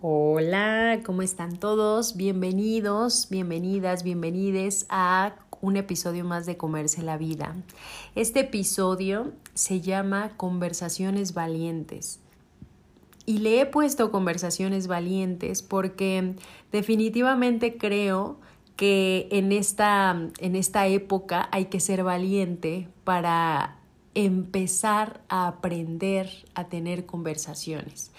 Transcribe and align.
Hola, 0.00 1.00
¿cómo 1.04 1.22
están 1.22 1.56
todos? 1.56 2.16
Bienvenidos, 2.16 3.26
bienvenidas, 3.30 4.04
bienvenides 4.04 4.86
a 4.88 5.34
un 5.60 5.76
episodio 5.76 6.24
más 6.24 6.46
de 6.46 6.56
Comerse 6.56 7.02
la 7.02 7.16
Vida. 7.16 7.56
Este 8.14 8.40
episodio 8.40 9.32
se 9.54 9.80
llama 9.80 10.30
Conversaciones 10.36 11.34
Valientes. 11.34 12.20
Y 13.26 13.38
le 13.38 13.60
he 13.60 13.66
puesto 13.66 14.12
Conversaciones 14.12 14.86
Valientes 14.86 15.62
porque 15.62 16.36
definitivamente 16.70 17.76
creo 17.76 18.38
que 18.76 19.26
en 19.32 19.50
esta, 19.50 20.16
en 20.38 20.54
esta 20.54 20.86
época 20.86 21.48
hay 21.50 21.64
que 21.64 21.80
ser 21.80 22.04
valiente 22.04 22.86
para 23.02 23.77
empezar 24.18 25.20
a 25.28 25.46
aprender 25.46 26.28
a 26.54 26.64
tener 26.64 27.06
conversaciones. 27.06 28.10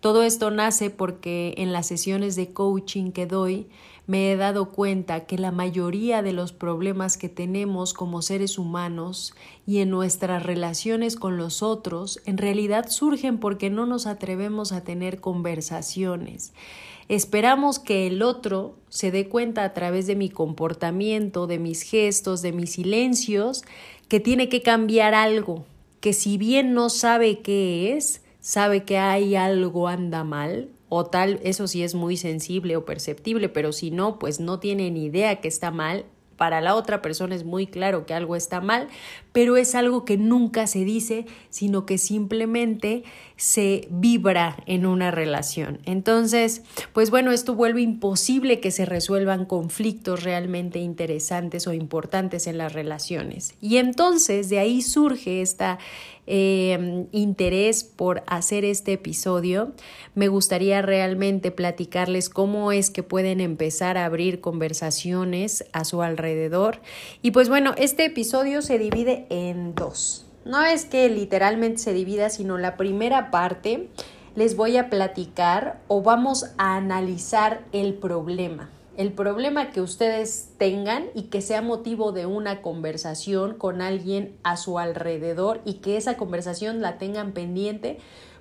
Todo 0.00 0.22
esto 0.22 0.50
nace 0.50 0.90
porque 0.90 1.54
en 1.56 1.72
las 1.72 1.86
sesiones 1.86 2.36
de 2.36 2.52
coaching 2.52 3.10
que 3.10 3.24
doy 3.24 3.66
me 4.06 4.30
he 4.30 4.36
dado 4.36 4.66
cuenta 4.66 5.24
que 5.24 5.38
la 5.38 5.52
mayoría 5.52 6.20
de 6.20 6.34
los 6.34 6.52
problemas 6.52 7.16
que 7.16 7.30
tenemos 7.30 7.94
como 7.94 8.20
seres 8.20 8.58
humanos 8.58 9.34
y 9.66 9.78
en 9.78 9.88
nuestras 9.88 10.42
relaciones 10.42 11.16
con 11.16 11.38
los 11.38 11.62
otros 11.62 12.20
en 12.26 12.36
realidad 12.36 12.90
surgen 12.90 13.38
porque 13.38 13.70
no 13.70 13.86
nos 13.86 14.06
atrevemos 14.06 14.72
a 14.72 14.84
tener 14.84 15.20
conversaciones. 15.20 16.52
Esperamos 17.08 17.78
que 17.78 18.08
el 18.08 18.22
otro 18.22 18.76
se 18.88 19.10
dé 19.10 19.28
cuenta 19.28 19.62
a 19.62 19.74
través 19.74 20.06
de 20.06 20.16
mi 20.16 20.28
comportamiento, 20.28 21.46
de 21.46 21.58
mis 21.58 21.82
gestos, 21.82 22.42
de 22.42 22.52
mis 22.52 22.72
silencios, 22.72 23.62
que 24.08 24.18
tiene 24.18 24.48
que 24.48 24.62
cambiar 24.62 25.14
algo, 25.14 25.64
que 26.00 26.12
si 26.12 26.36
bien 26.36 26.74
no 26.74 26.88
sabe 26.88 27.40
qué 27.40 27.96
es, 27.96 28.22
sabe 28.40 28.84
que 28.84 28.98
hay 28.98 29.36
algo 29.36 29.88
anda 29.88 30.24
mal, 30.24 30.70
o 30.88 31.06
tal, 31.06 31.40
eso 31.42 31.66
sí 31.66 31.82
es 31.82 31.94
muy 31.94 32.16
sensible 32.16 32.76
o 32.76 32.84
perceptible, 32.84 33.48
pero 33.48 33.72
si 33.72 33.90
no, 33.90 34.18
pues 34.18 34.38
no 34.40 34.60
tiene 34.60 34.90
ni 34.90 35.06
idea 35.06 35.40
que 35.40 35.48
está 35.48 35.70
mal. 35.70 36.04
Para 36.36 36.60
la 36.60 36.74
otra 36.74 37.02
persona 37.02 37.34
es 37.34 37.44
muy 37.44 37.66
claro 37.66 38.06
que 38.06 38.14
algo 38.14 38.36
está 38.36 38.60
mal, 38.60 38.88
pero 39.32 39.56
es 39.56 39.74
algo 39.74 40.04
que 40.04 40.16
nunca 40.16 40.66
se 40.66 40.84
dice, 40.84 41.26
sino 41.50 41.86
que 41.86 41.98
simplemente 41.98 43.04
se 43.36 43.86
vibra 43.90 44.56
en 44.66 44.86
una 44.86 45.10
relación. 45.10 45.78
Entonces, 45.84 46.62
pues 46.92 47.10
bueno, 47.10 47.32
esto 47.32 47.54
vuelve 47.54 47.82
imposible 47.82 48.60
que 48.60 48.70
se 48.70 48.86
resuelvan 48.86 49.44
conflictos 49.44 50.22
realmente 50.22 50.78
interesantes 50.78 51.66
o 51.66 51.72
importantes 51.72 52.46
en 52.46 52.58
las 52.58 52.72
relaciones. 52.72 53.54
Y 53.60 53.76
entonces 53.76 54.48
de 54.48 54.58
ahí 54.58 54.82
surge 54.82 55.42
esta 55.42 55.78
eh, 56.26 57.06
interés 57.12 57.84
por 57.84 58.22
hacer 58.26 58.64
este 58.64 58.94
episodio. 58.94 59.72
Me 60.14 60.28
gustaría 60.28 60.82
realmente 60.82 61.50
platicarles 61.50 62.28
cómo 62.28 62.72
es 62.72 62.90
que 62.90 63.02
pueden 63.02 63.40
empezar 63.40 63.98
a 63.98 64.04
abrir 64.04 64.40
conversaciones 64.40 65.64
a 65.72 65.84
su 65.84 66.02
alrededor. 66.02 66.80
Y 67.22 67.30
pues 67.30 67.48
bueno, 67.48 67.74
este 67.76 68.04
episodio 68.04 68.62
se 68.62 68.78
divide 68.78 69.26
en 69.30 69.74
dos. 69.74 70.26
No 70.44 70.64
es 70.64 70.84
que 70.84 71.08
literalmente 71.08 71.78
se 71.78 71.92
divida, 71.92 72.30
sino 72.30 72.56
la 72.58 72.76
primera 72.76 73.30
parte 73.30 73.88
les 74.36 74.54
voy 74.54 74.76
a 74.76 74.90
platicar 74.90 75.80
o 75.88 76.02
vamos 76.02 76.52
a 76.58 76.76
analizar 76.76 77.64
el 77.72 77.94
problema. 77.94 78.68
El 78.96 79.12
problema 79.12 79.70
que 79.72 79.82
ustedes 79.82 80.48
tengan 80.56 81.06
y 81.14 81.24
que 81.24 81.42
sea 81.42 81.60
motivo 81.60 82.12
de 82.12 82.24
una 82.24 82.62
conversación 82.62 83.54
con 83.54 83.82
alguien 83.82 84.36
a 84.42 84.56
su 84.56 84.78
alrededor 84.78 85.60
y 85.64 85.74
que 85.74 85.96
esa 85.96 86.16
conversación 86.16 86.80
la 86.80 86.96
tengan 86.96 87.32
pendiente 87.32 87.98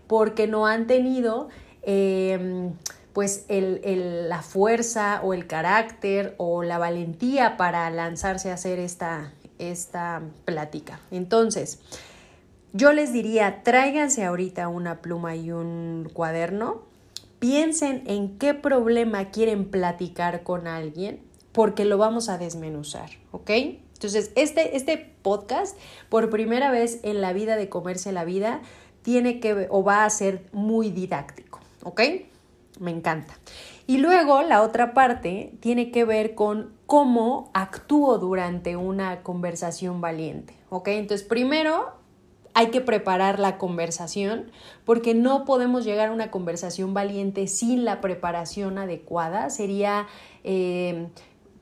porque 0.07 0.47
no 0.47 0.65
han 0.65 0.87
tenido 0.87 1.49
em, 1.81 2.73
pues 3.11 3.45
la 3.49 4.41
fuerza 4.41 5.21
o 5.23 5.33
el 5.33 5.47
carácter 5.47 6.35
o 6.37 6.63
la 6.63 6.77
valentía 6.77 7.57
para 7.57 7.89
lanzarse 7.89 8.51
a 8.51 8.55
hacer 8.55 8.79
esta, 8.79 9.33
esta 9.59 10.21
plática. 10.45 10.99
Entonces, 11.11 11.79
yo 12.73 12.91
les 12.91 13.13
diría, 13.13 13.63
tráiganse 13.63 14.25
ahorita 14.25 14.67
una 14.67 15.01
pluma 15.01 15.35
y 15.35 15.51
un 15.51 16.09
cuaderno, 16.13 16.81
piensen 17.39 18.03
en 18.07 18.37
qué 18.37 18.53
problema 18.53 19.31
quieren 19.31 19.65
platicar 19.69 20.43
con 20.43 20.67
alguien, 20.67 21.21
porque 21.51 21.85
lo 21.85 21.97
vamos 21.97 22.29
a 22.29 22.37
desmenuzar, 22.37 23.09
¿ok? 23.31 23.49
Entonces, 23.93 24.31
este, 24.35 24.75
este 24.75 24.97
podcast, 25.21 25.77
por 26.09 26.29
primera 26.29 26.69
vez 26.69 26.99
en 27.03 27.21
la 27.21 27.33
vida 27.33 27.55
de 27.55 27.69
Comerse 27.69 28.11
la 28.11 28.25
Vida, 28.25 28.61
tiene 29.01 29.39
que 29.39 29.67
o 29.69 29.83
va 29.83 30.03
a 30.03 30.09
ser 30.09 30.45
muy 30.51 30.89
didáctico, 30.89 31.59
¿ok? 31.83 32.01
Me 32.79 32.91
encanta. 32.91 33.37
Y 33.87 33.99
luego 33.99 34.41
la 34.41 34.63
otra 34.63 34.93
parte 34.93 35.53
tiene 35.59 35.91
que 35.91 36.05
ver 36.05 36.35
con 36.35 36.73
cómo 36.85 37.51
actúo 37.53 38.17
durante 38.17 38.75
una 38.75 39.21
conversación 39.21 40.01
valiente. 40.01 40.55
¿Ok? 40.69 40.89
Entonces, 40.89 41.25
primero 41.25 41.93
hay 42.55 42.67
que 42.71 42.79
preparar 42.79 43.37
la 43.37 43.57
conversación 43.57 44.49
porque 44.85 45.13
no 45.13 45.43
podemos 45.43 45.83
llegar 45.83 46.07
a 46.07 46.11
una 46.13 46.31
conversación 46.31 46.93
valiente 46.93 47.47
sin 47.47 47.83
la 47.83 47.99
preparación 47.99 48.77
adecuada. 48.77 49.49
Sería, 49.49 50.07
eh, 50.45 51.09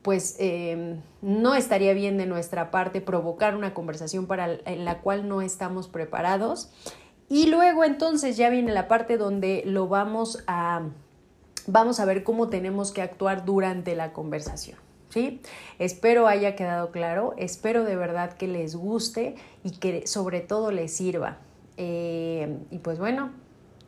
pues, 0.04 0.36
eh, 0.40 1.00
no 1.24 1.56
estaría 1.56 1.94
bien 1.94 2.18
de 2.20 2.28
nuestra 2.28 2.70
parte 2.70 3.02
provocar 3.02 3.56
una 3.56 3.74
conversación 3.74 4.28
para 4.28 4.48
la 4.48 5.00
cual 5.02 5.28
no 5.28 5.42
estamos 5.42 5.88
preparados. 5.88 6.72
Y 7.28 7.48
luego 7.48 7.84
entonces 7.84 8.38
ya 8.38 8.50
viene 8.50 8.72
la 8.72 8.88
parte 8.88 9.18
donde 9.18 9.64
lo 9.66 9.88
vamos 9.88 10.44
a 10.46 10.84
vamos 11.66 12.00
a 12.00 12.06
ver 12.06 12.24
cómo 12.24 12.50
tenemos 12.50 12.92
que 12.92 13.02
actuar 13.02 13.46
durante 13.46 13.96
la 13.96 14.14
conversación. 14.14 14.78
Espero 15.80 16.28
haya 16.28 16.56
quedado 16.56 16.92
claro, 16.92 17.34
espero 17.38 17.84
de 17.84 17.96
verdad 17.96 18.34
que 18.34 18.48
les 18.48 18.76
guste 18.76 19.36
y 19.64 19.72
que 19.72 20.08
sobre 20.08 20.42
todo 20.42 20.72
les 20.72 20.96
sirva. 20.96 21.38
Eh, 21.78 22.58
y 22.72 22.80
pues 22.80 23.00
bueno, 23.00 23.32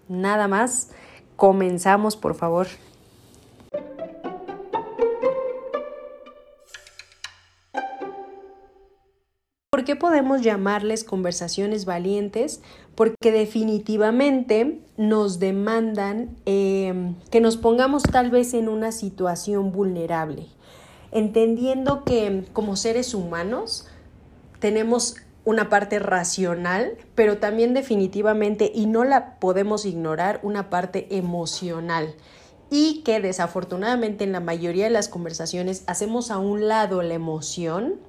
nada 0.07 0.47
más, 0.47 0.91
comenzamos 1.35 2.15
por 2.15 2.35
favor. 2.35 2.67
¿Por 9.75 9.83
qué 9.83 9.97
podemos 9.97 10.41
llamarles 10.41 11.03
conversaciones 11.03 11.83
valientes? 11.83 12.61
Porque 12.95 13.33
definitivamente 13.33 14.79
nos 14.95 15.37
demandan 15.39 16.37
em, 16.45 17.15
que 17.29 17.41
nos 17.41 17.57
pongamos 17.57 18.03
tal 18.03 18.31
vez 18.31 18.53
en 18.53 18.69
una 18.69 18.93
situación 18.93 19.73
vulnerable, 19.73 20.47
entendiendo 21.15 22.03
que 22.03 22.45
como 22.53 22.75
seres 22.75 23.13
humanos 23.13 23.87
tenemos 24.59 25.15
una 25.45 25.69
parte 25.69 25.99
racional, 25.99 26.97
pero 27.15 27.37
también 27.37 27.73
definitivamente, 27.73 28.71
y 28.73 28.85
no 28.85 29.03
la 29.03 29.39
podemos 29.39 29.85
ignorar, 29.85 30.39
una 30.43 30.69
parte 30.69 31.07
emocional 31.15 32.15
y 32.69 33.01
que 33.03 33.21
desafortunadamente 33.21 34.23
en 34.23 34.31
la 34.31 34.39
mayoría 34.39 34.85
de 34.85 34.89
las 34.89 35.07
conversaciones 35.07 35.83
hacemos 35.87 36.31
a 36.31 36.39
un 36.39 36.67
lado 36.67 37.01
la 37.01 37.13
emoción 37.13 37.99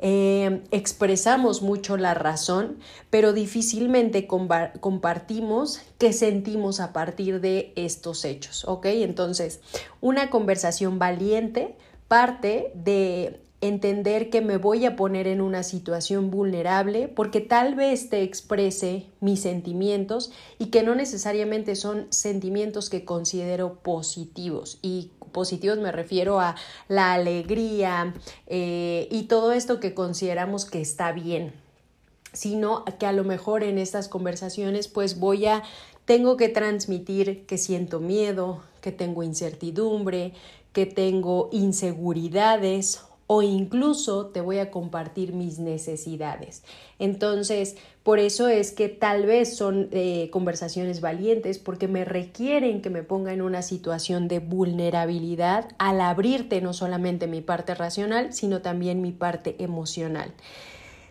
eh, 0.00 0.62
expresamos 0.70 1.60
mucho 1.60 1.96
la 1.96 2.14
razón, 2.14 2.78
pero 3.10 3.32
difícilmente 3.32 4.28
compartimos 4.28 5.80
qué 5.98 6.12
sentimos 6.12 6.78
a 6.78 6.92
partir 6.92 7.40
de 7.40 7.72
estos 7.74 8.24
hechos, 8.24 8.64
¿ok? 8.66 8.86
Entonces, 8.86 9.60
una 10.00 10.30
conversación 10.30 11.00
valiente 11.00 11.76
parte 12.08 12.72
de 12.74 13.40
entender 13.60 14.30
que 14.30 14.40
me 14.40 14.56
voy 14.56 14.86
a 14.86 14.94
poner 14.94 15.26
en 15.26 15.40
una 15.40 15.62
situación 15.62 16.30
vulnerable 16.30 17.08
porque 17.08 17.40
tal 17.40 17.74
vez 17.74 18.08
te 18.08 18.22
exprese 18.22 19.06
mis 19.20 19.40
sentimientos 19.40 20.30
y 20.58 20.66
que 20.66 20.82
no 20.82 20.94
necesariamente 20.94 21.74
son 21.74 22.06
sentimientos 22.10 22.88
que 22.88 23.04
considero 23.04 23.74
positivos. 23.74 24.78
Y 24.80 25.10
positivos 25.32 25.78
me 25.78 25.92
refiero 25.92 26.40
a 26.40 26.54
la 26.88 27.14
alegría 27.14 28.14
eh, 28.46 29.08
y 29.10 29.24
todo 29.24 29.52
esto 29.52 29.80
que 29.80 29.92
consideramos 29.92 30.64
que 30.64 30.80
está 30.80 31.10
bien, 31.12 31.52
sino 32.32 32.84
que 32.98 33.06
a 33.06 33.12
lo 33.12 33.24
mejor 33.24 33.64
en 33.64 33.78
estas 33.78 34.08
conversaciones 34.08 34.86
pues 34.86 35.18
voy 35.18 35.46
a, 35.46 35.64
tengo 36.04 36.36
que 36.36 36.48
transmitir 36.48 37.44
que 37.46 37.58
siento 37.58 37.98
miedo, 37.98 38.62
que 38.80 38.92
tengo 38.92 39.22
incertidumbre, 39.22 40.32
que 40.72 40.86
tengo 40.86 41.48
inseguridades 41.52 43.00
o 43.30 43.42
incluso 43.42 44.28
te 44.28 44.40
voy 44.40 44.58
a 44.58 44.70
compartir 44.70 45.34
mis 45.34 45.58
necesidades. 45.58 46.62
Entonces, 46.98 47.76
por 48.02 48.18
eso 48.18 48.48
es 48.48 48.72
que 48.72 48.88
tal 48.88 49.26
vez 49.26 49.54
son 49.54 49.88
eh, 49.92 50.30
conversaciones 50.32 51.02
valientes 51.02 51.58
porque 51.58 51.88
me 51.88 52.06
requieren 52.06 52.80
que 52.80 52.88
me 52.88 53.02
ponga 53.02 53.34
en 53.34 53.42
una 53.42 53.60
situación 53.60 54.28
de 54.28 54.38
vulnerabilidad 54.38 55.68
al 55.78 56.00
abrirte 56.00 56.62
no 56.62 56.72
solamente 56.72 57.26
mi 57.26 57.42
parte 57.42 57.74
racional, 57.74 58.32
sino 58.32 58.62
también 58.62 59.02
mi 59.02 59.12
parte 59.12 59.56
emocional. 59.58 60.32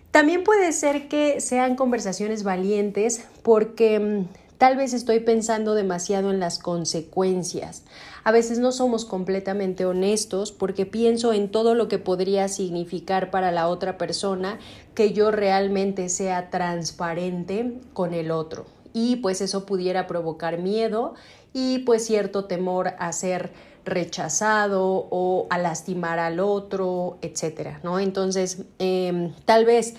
También 0.10 0.44
puede 0.44 0.71
ser 0.71 1.10
que 1.10 1.39
sean 1.39 1.75
conversaciones 1.75 2.42
valientes 2.42 3.27
porque 3.44 4.00
mm, 4.00 4.25
Tal 4.57 4.75
vez 4.75 4.94
estoy 4.94 5.19
pensando 5.19 5.75
demasiado 5.75 6.31
en 6.31 6.39
las 6.39 6.57
consecuencias. 6.57 7.83
A 8.24 8.31
veces 8.31 8.57
no 8.57 8.71
somos 8.71 9.06
completamente 9.06 9.86
honestos 9.86 10.51
porque 10.51 10.88
pienso 10.88 11.31
en 11.31 11.50
todo 11.50 11.75
lo 11.75 11.88
que 11.88 12.00
podría 12.00 12.48
significar 12.48 13.30
para 13.30 13.51
la 13.51 13.68
otra 13.68 14.00
persona 14.00 14.57
que 14.95 15.13
yo 15.13 15.30
realmente 15.30 16.09
sea 16.09 16.50
transparente 16.50 17.80
con 17.94 18.15
el 18.15 18.31
otro. 18.31 18.65
Y 18.94 19.18
pues 19.18 19.42
eso 19.42 19.68
pudiera 19.68 20.07
provocar 20.07 20.57
miedo 20.57 21.13
y 21.53 21.80
pues 21.80 22.03
cierto 22.03 22.45
temor 22.45 22.94
a 22.98 23.13
ser 23.13 23.51
rechazado 23.86 25.07
o 25.10 25.45
a 25.51 25.60
lastimar 25.60 26.18
al 26.18 26.39
otro, 26.39 27.19
etcétera, 27.21 27.80
¿no? 27.83 28.00
Entonces, 28.00 28.63
em, 28.80 29.33
tal 29.45 29.65
vez 29.65 29.94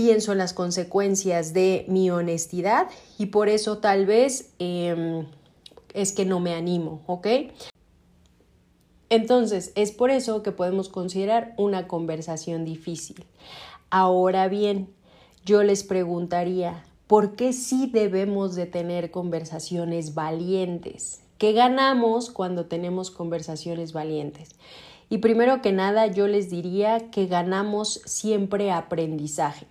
pienso 0.00 0.32
en 0.32 0.38
las 0.38 0.54
consecuencias 0.54 1.52
de 1.52 1.84
mi 1.86 2.10
honestidad 2.10 2.88
y 3.18 3.26
por 3.26 3.50
eso 3.50 3.78
tal 3.78 4.06
vez 4.06 4.54
em, 4.58 5.26
es 5.92 6.12
que 6.12 6.24
no 6.24 6.40
me 6.40 6.54
animo, 6.54 7.02
¿ok? 7.06 7.26
Entonces, 9.10 9.72
es 9.74 9.92
por 9.92 10.10
eso 10.10 10.42
que 10.42 10.52
podemos 10.52 10.88
considerar 10.88 11.52
una 11.58 11.86
conversación 11.86 12.64
difícil. 12.64 13.26
Ahora 13.90 14.48
bien, 14.48 14.88
yo 15.44 15.62
les 15.64 15.84
preguntaría, 15.84 16.82
¿por 17.06 17.36
qué 17.36 17.52
sí 17.52 17.90
debemos 17.92 18.54
de 18.54 18.64
tener 18.64 19.10
conversaciones 19.10 20.14
valientes? 20.14 21.20
¿Qué 21.36 21.52
ganamos 21.52 22.30
cuando 22.30 22.64
tenemos 22.64 23.10
conversaciones 23.10 23.92
valientes? 23.92 24.48
Y 25.10 25.18
primero 25.18 25.60
que 25.60 25.72
nada, 25.72 26.06
yo 26.06 26.26
les 26.26 26.48
diría 26.48 27.10
que 27.10 27.26
ganamos 27.26 28.00
siempre 28.06 28.70
aprendizaje. 28.70 29.66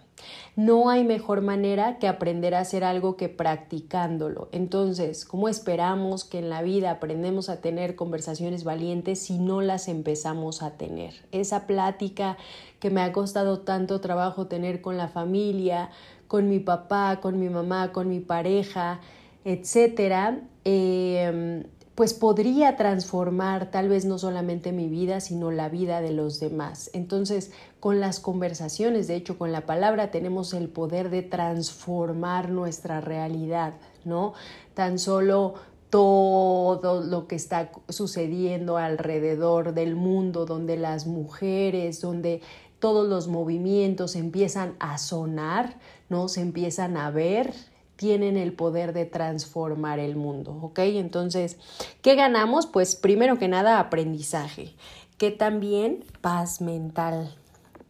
No 0.60 0.90
hay 0.90 1.06
mejor 1.06 1.40
manera 1.40 2.00
que 2.00 2.08
aprender 2.10 2.54
a 2.54 2.60
hacer 2.60 2.84
algo 2.84 3.16
que 3.16 3.30
practicándolo. 3.30 4.50
Entonces, 4.52 5.24
¿cómo 5.24 5.48
esperamos 5.48 6.26
que 6.26 6.40
en 6.40 6.50
la 6.50 6.62
vida 6.62 6.92
aprendemos 6.92 7.48
a 7.48 7.62
tener 7.62 7.96
conversaciones 7.96 8.66
valientes 8.66 9.20
si 9.20 9.38
no 9.40 9.62
las 9.62 9.88
empezamos 9.88 10.62
a 10.62 10.72
tener? 10.72 11.14
Esa 11.32 11.66
plática 11.66 12.36
que 12.82 12.90
me 12.90 13.00
ha 13.00 13.14
costado 13.14 13.60
tanto 13.60 14.02
trabajo 14.02 14.48
tener 14.48 14.82
con 14.82 14.98
la 14.98 15.08
familia, 15.08 15.92
con 16.28 16.50
mi 16.50 16.60
papá, 16.60 17.22
con 17.22 17.40
mi 17.40 17.48
mamá, 17.48 17.94
con 17.94 18.10
mi 18.10 18.20
pareja, 18.20 19.00
etcétera. 19.46 20.42
Eh, 20.66 21.64
pues 22.00 22.14
podría 22.14 22.78
transformar 22.78 23.72
tal 23.72 23.90
vez 23.90 24.06
no 24.06 24.18
solamente 24.18 24.72
mi 24.72 24.88
vida, 24.88 25.20
sino 25.20 25.52
la 25.52 25.68
vida 25.68 26.00
de 26.00 26.14
los 26.14 26.40
demás. 26.40 26.90
Entonces, 26.94 27.52
con 27.82 28.00
las 28.00 28.22
conversaciones, 28.22 29.10
de 29.10 29.16
hecho, 29.18 29.38
con 29.38 29.52
la 29.52 29.66
palabra 29.66 30.10
tenemos 30.10 30.54
el 30.54 30.70
poder 30.70 31.10
de 31.10 31.24
transformar 31.24 32.52
nuestra 32.52 33.02
realidad, 33.02 33.74
¿no? 34.06 34.32
Tan 34.76 34.98
solo 34.98 35.56
todo 35.90 37.04
lo 37.04 37.28
que 37.28 37.36
está 37.36 37.70
sucediendo 37.90 38.78
alrededor 38.78 39.74
del 39.74 39.98
mundo, 39.98 40.46
donde 40.46 40.78
las 40.78 41.06
mujeres, 41.06 42.00
donde 42.00 42.42
todos 42.80 43.10
los 43.10 43.28
movimientos 43.28 44.16
empiezan 44.16 44.76
a 44.80 44.98
sonar, 45.00 45.76
¿no? 46.08 46.30
Se 46.30 46.40
empiezan 46.40 46.96
a 46.96 47.12
ver, 47.12 47.54
tienen 48.00 48.38
el 48.38 48.54
poder 48.54 48.94
de 48.94 49.06
transformar 49.06 50.00
el 50.00 50.16
mundo, 50.16 50.58
¿ok? 50.62 50.80
Entonces, 50.80 51.58
¿qué 52.02 52.16
ganamos? 52.16 52.66
Pues 52.66 52.96
primero 52.96 53.38
que 53.38 53.50
nada, 53.50 53.78
aprendizaje, 53.78 54.74
que 55.18 55.32
también 55.32 56.06
paz 56.22 56.62
mental, 56.62 57.36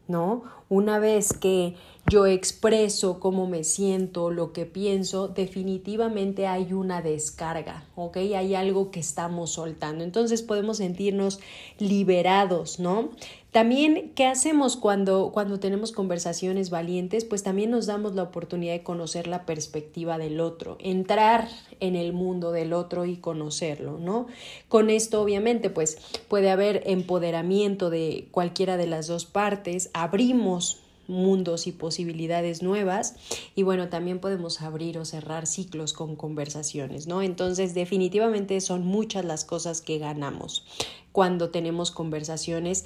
¿no? 0.08 0.46
Una 0.68 0.98
vez 0.98 1.32
que 1.34 1.76
yo 2.08 2.26
expreso 2.26 3.20
cómo 3.20 3.46
me 3.46 3.64
siento, 3.64 4.32
lo 4.32 4.52
que 4.52 4.66
pienso, 4.66 5.28
definitivamente 5.28 6.48
hay 6.48 6.74
una 6.74 7.04
descarga, 7.04 7.86
¿ok? 7.96 8.18
Hay 8.18 8.56
algo 8.56 8.90
que 8.90 9.00
estamos 9.00 9.52
soltando. 9.52 10.04
Entonces 10.04 10.42
podemos 10.42 10.78
sentirnos 10.78 11.40
liberados, 11.78 12.80
¿no? 12.80 13.10
También, 13.52 14.12
¿qué 14.14 14.28
hacemos 14.28 14.78
cuando, 14.78 15.32
cuando 15.34 15.60
tenemos 15.60 15.92
conversaciones 15.92 16.70
valientes? 16.70 17.26
Pues 17.26 17.42
también 17.42 17.72
nos 17.72 17.88
damos 17.88 18.14
la 18.14 18.22
oportunidad 18.22 18.74
de 18.74 18.84
conocer 18.84 19.26
la 19.26 19.48
perspectiva 19.48 20.20
del 20.20 20.40
otro, 20.40 20.78
entrar 20.80 21.48
en 21.80 21.96
el 21.96 22.14
mundo 22.14 22.52
del 22.52 22.74
otro 22.74 23.06
y 23.06 23.18
conocerlo, 23.18 23.98
¿no? 23.98 24.28
Con 24.68 24.92
esto, 24.92 25.20
obviamente, 25.20 25.72
pues 25.72 25.98
puede 26.28 26.52
haber 26.52 26.84
empoderamiento 26.86 27.90
de 27.90 28.28
cualquiera 28.30 28.78
de 28.78 28.86
las 28.86 29.08
dos 29.08 29.26
partes, 29.26 29.90
abrimos 29.94 30.82
mundos 31.08 31.66
y 31.66 31.72
posibilidades 31.72 32.62
nuevas 32.62 33.16
y 33.56 33.64
bueno, 33.64 33.90
también 33.90 34.20
podemos 34.20 34.62
abrir 34.62 35.00
o 35.00 35.06
cerrar 35.06 35.48
ciclos 35.48 35.94
con 35.94 36.16
conversaciones, 36.16 37.08
¿no? 37.08 37.24
Entonces, 37.24 37.74
definitivamente 37.74 38.62
son 38.62 38.86
muchas 38.86 39.26
las 39.26 39.44
cosas 39.44 39.82
que 39.82 39.98
ganamos 39.98 40.64
cuando 41.12 41.50
tenemos 41.50 41.90
conversaciones 41.90 42.86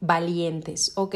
valientes, 0.00 0.92
¿ok? 0.96 1.14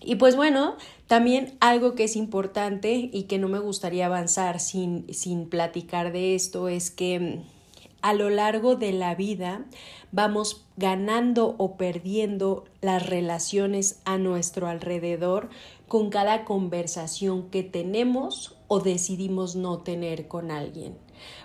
Y 0.00 0.16
pues 0.16 0.36
bueno, 0.36 0.76
también 1.06 1.56
algo 1.60 1.94
que 1.94 2.04
es 2.04 2.16
importante 2.16 3.10
y 3.12 3.24
que 3.24 3.38
no 3.38 3.48
me 3.48 3.58
gustaría 3.58 4.06
avanzar 4.06 4.60
sin, 4.60 5.12
sin 5.12 5.48
platicar 5.48 6.12
de 6.12 6.34
esto 6.34 6.68
es 6.68 6.90
que 6.90 7.18
mm, 7.18 7.56
a 8.02 8.12
lo 8.12 8.30
largo 8.30 8.76
de 8.76 8.92
la 8.92 9.14
vida 9.14 9.64
vamos 10.12 10.66
ganando 10.76 11.56
o 11.58 11.76
perdiendo 11.76 12.64
las 12.80 13.06
relaciones 13.06 14.00
a 14.04 14.18
nuestro 14.18 14.68
alrededor 14.68 15.48
con 15.88 16.10
cada 16.10 16.44
conversación 16.44 17.50
que 17.50 17.62
tenemos 17.62 18.56
o 18.68 18.80
decidimos 18.80 19.56
no 19.56 19.78
tener 19.78 20.28
con 20.28 20.50
alguien. 20.50 20.96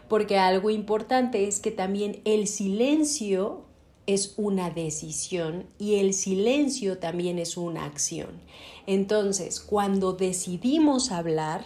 Porque 0.08 0.38
algo 0.38 0.70
importante 0.70 1.48
es 1.48 1.60
que 1.60 1.72
también 1.72 2.22
el 2.26 2.48
silencio 2.48 3.66
es 4.08 4.34
una 4.38 4.70
decisión 4.70 5.66
y 5.78 5.96
el 5.96 6.14
silencio 6.14 6.98
también 6.98 7.40
es 7.40 7.58
una 7.58 7.86
acción. 7.86 8.30
Entonces, 8.88 9.60
cuando 9.60 10.14
decidimos 10.14 11.12
hablar, 11.12 11.64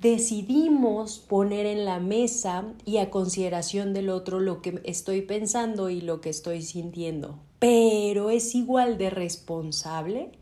decidimos 0.00 1.18
poner 1.18 1.66
en 1.66 1.84
la 1.84 2.00
mesa 2.00 2.64
y 2.84 2.96
a 2.98 3.10
consideración 3.10 3.92
del 3.92 4.08
otro 4.08 4.40
lo 4.40 4.62
que 4.62 4.80
estoy 4.84 5.22
pensando 5.22 5.90
y 5.90 6.00
lo 6.00 6.20
que 6.20 6.30
estoy 6.30 6.62
sintiendo. 6.62 7.38
Pero 7.58 8.30
es 8.30 8.54
igual 8.54 8.98
de 8.98 9.10
responsable 9.10 10.32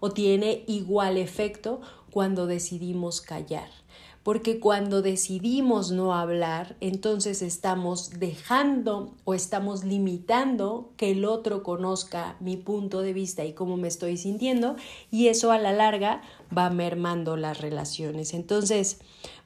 o 0.00 0.10
tiene 0.10 0.64
igual 0.66 1.18
efecto 1.18 1.80
cuando 2.10 2.46
decidimos 2.46 3.20
callar 3.20 3.81
porque 4.22 4.60
cuando 4.60 5.02
decidimos 5.02 5.90
no 5.90 6.14
hablar, 6.14 6.76
entonces 6.80 7.42
estamos 7.42 8.10
dejando 8.20 9.14
o 9.24 9.34
estamos 9.34 9.84
limitando 9.84 10.92
que 10.96 11.10
el 11.10 11.24
otro 11.24 11.62
conozca 11.62 12.36
mi 12.38 12.56
punto 12.56 13.02
de 13.02 13.12
vista 13.12 13.44
y 13.44 13.52
cómo 13.52 13.76
me 13.76 13.88
estoy 13.88 14.16
sintiendo 14.16 14.76
y 15.10 15.26
eso 15.26 15.50
a 15.50 15.58
la 15.58 15.72
larga 15.72 16.22
va 16.56 16.70
mermando 16.70 17.36
las 17.36 17.60
relaciones. 17.60 18.32
Entonces, 18.32 19.00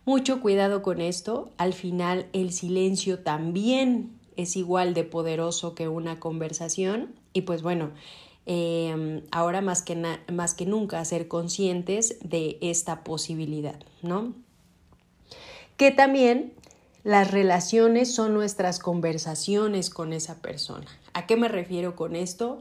mucho 0.05 0.41
cuidado 0.41 0.83
con 0.83 1.01
esto. 1.01 1.51
Al 1.57 1.73
final, 1.73 2.27
el 2.33 2.53
silencio 2.53 3.21
también 3.21 4.11
es 4.37 4.57
igual 4.57 4.93
de 4.93 5.05
poderoso 5.05 5.75
que 5.75 5.89
una 5.89 6.21
conversación 6.21 7.15
y 7.33 7.43
pues 7.43 7.63
bueno, 7.63 7.93
em, 8.45 9.23
ahora 9.31 9.63
más 9.63 9.81
que, 9.83 9.97
más 10.31 10.55
que 10.55 10.67
nunca 10.67 11.03
ser 11.07 11.29
conscientes 11.29 12.19
de 12.23 12.59
esta 12.61 13.03
posibilidad, 13.03 13.81
¿no? 14.03 14.35
Que 15.77 15.91
también 15.91 16.55
las 17.05 17.31
relaciones 17.31 18.15
son 18.15 18.35
nuestras 18.35 18.79
conversaciones 18.79 19.91
con 19.91 20.13
esa 20.13 20.43
persona. 20.43 20.87
¿A 21.13 21.27
qué 21.27 21.37
me 21.37 21.49
refiero 21.49 21.95
con 21.95 22.17
esto? 22.17 22.61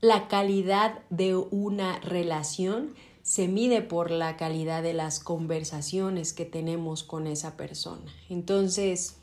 La 0.00 0.28
calidad 0.28 1.00
de 1.10 1.36
una 1.36 1.98
relación 2.00 2.94
se 3.22 3.48
mide 3.48 3.82
por 3.82 4.10
la 4.10 4.36
calidad 4.36 4.82
de 4.82 4.92
las 4.92 5.18
conversaciones 5.18 6.32
que 6.32 6.44
tenemos 6.44 7.04
con 7.04 7.26
esa 7.26 7.56
persona. 7.56 8.12
Entonces, 8.28 9.16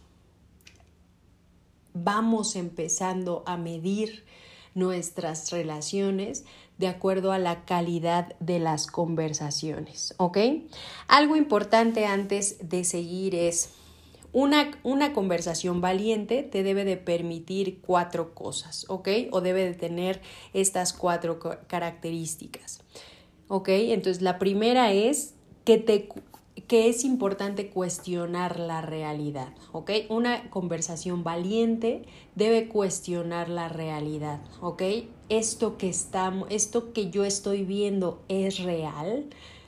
vamos 1.94 2.56
empezando 2.56 3.44
a 3.46 3.58
medir 3.58 4.24
nuestras 4.74 5.52
relaciones 5.52 6.46
de 6.78 6.88
acuerdo 6.88 7.32
a 7.32 7.40
la 7.40 7.64
calidad 7.66 8.36
de 8.40 8.60
las 8.60 8.88
conversaciones, 8.88 10.16
¿ok? 10.18 10.38
Algo 11.08 11.36
importante 11.36 12.06
antes 12.06 12.58
de 12.68 12.84
seguir 12.84 13.36
es 13.36 13.72
una, 14.34 14.72
una, 14.84 15.14
conversación 15.14 15.82
valiente 15.82 16.42
te 16.42 16.64
debe 16.64 16.86
de 16.86 16.98
permitir 16.98 17.82
cuatro 17.82 18.34
cosas, 18.34 18.86
¿ok? 18.88 19.10
O 19.32 19.42
debe 19.42 19.66
de 19.66 19.74
tener 19.74 20.22
estas 20.54 20.94
cuatro 20.94 21.40
características, 21.68 22.82
¿ok? 23.48 23.70
Entonces 23.70 24.24
la 24.24 24.40
primera 24.40 24.94
es 24.94 25.36
que 25.66 25.78
te 25.78 26.08
que 26.72 26.88
es 26.88 27.04
importante 27.04 27.70
cuestionar 27.70 28.58
la 28.58 28.80
realidad, 28.80 29.50
¿ok? 29.74 29.92
Una 30.08 30.50
conversación 30.50 31.22
valiente 31.22 32.04
debe 32.36 32.70
cuestionar 32.70 33.50
la 33.50 33.68
realidad, 33.68 34.40
¿ok? 34.62 34.84
Esto 35.28 35.78
que 35.78 35.90
estamos, 35.90 36.48
esto 36.50 36.94
que 36.94 37.10
yo 37.10 37.26
estoy 37.26 37.66
viendo 37.66 38.22
es 38.30 38.60
real, 38.60 39.26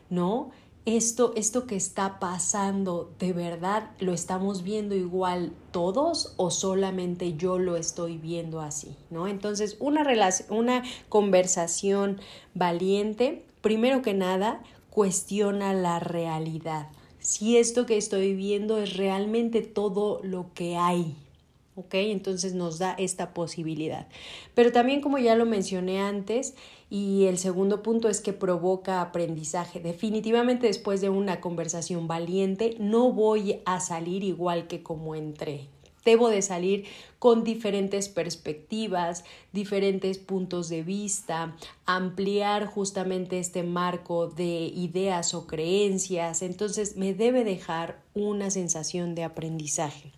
¿no? 0.10 0.51
Esto, 0.86 1.33
esto 1.36 1.67
que 1.67 1.75
está 1.75 2.19
pasando, 2.19 3.12
¿de 3.19 3.33
verdad 3.33 3.91
lo 4.00 4.13
estamos 4.13 4.63
viendo 4.63 4.95
igual 4.95 5.51
todos 5.72 6.33
o 6.38 6.51
solamente 6.51 7.33
yo 7.36 7.60
lo 7.60 7.75
estoy 7.75 8.17
viendo 8.17 8.62
así? 8.62 8.95
¿no? 9.10 9.27
Entonces, 9.27 9.75
una, 9.81 10.07
una 10.50 10.83
conversación 11.10 12.22
valiente, 12.53 13.45
primero 13.60 14.01
que 14.01 14.13
nada, 14.13 14.62
cuestiona 14.93 15.73
la 15.73 16.00
realidad. 16.00 16.88
Si 17.17 17.57
esto 17.57 17.88
que 17.88 17.97
estoy 17.97 18.35
viendo 18.35 18.77
es 18.77 18.95
realmente 18.95 19.63
todo 19.63 20.19
lo 20.21 20.53
que 20.53 20.77
hay, 20.77 21.15
¿ok? 21.75 21.95
Entonces 21.95 22.53
nos 22.53 22.77
da 22.77 22.91
esta 23.00 23.33
posibilidad. 23.33 24.07
Pero 24.53 24.71
también 24.71 25.01
como 25.01 25.17
ya 25.17 25.33
lo 25.33 25.47
mencioné 25.47 26.00
antes, 26.00 26.53
y 26.91 27.25
el 27.25 27.39
segundo 27.39 27.81
punto 27.81 28.07
es 28.07 28.21
que 28.21 28.33
provoca 28.33 29.01
aprendizaje. 29.01 29.79
Definitivamente 29.79 30.67
después 30.67 31.01
de 31.01 31.09
una 31.09 31.41
conversación 31.41 32.07
valiente 32.07 32.75
no 32.77 33.12
voy 33.12 33.62
a 33.65 33.79
salir 33.79 34.23
igual 34.23 34.67
que 34.67 34.83
como 34.83 35.15
entré. 35.15 35.69
Debo 36.05 36.29
de 36.29 36.41
salir 36.41 36.86
con 37.19 37.43
diferentes 37.43 38.10
perspectivas, 38.10 39.24
diferentes 39.53 40.17
puntos 40.17 40.69
de 40.69 40.83
vista, 40.83 41.55
ampliar 41.86 42.65
justamente 42.65 43.39
este 43.39 43.63
marco 43.63 44.27
de 44.27 44.65
ideas 44.75 45.33
o 45.33 45.48
creencias. 45.48 46.41
Entonces 46.41 46.98
me 46.98 47.13
debe 47.13 47.43
dejar 47.43 48.01
una 48.13 48.51
sensación 48.51 49.15
de 49.15 49.24
aprendizaje. 49.24 50.12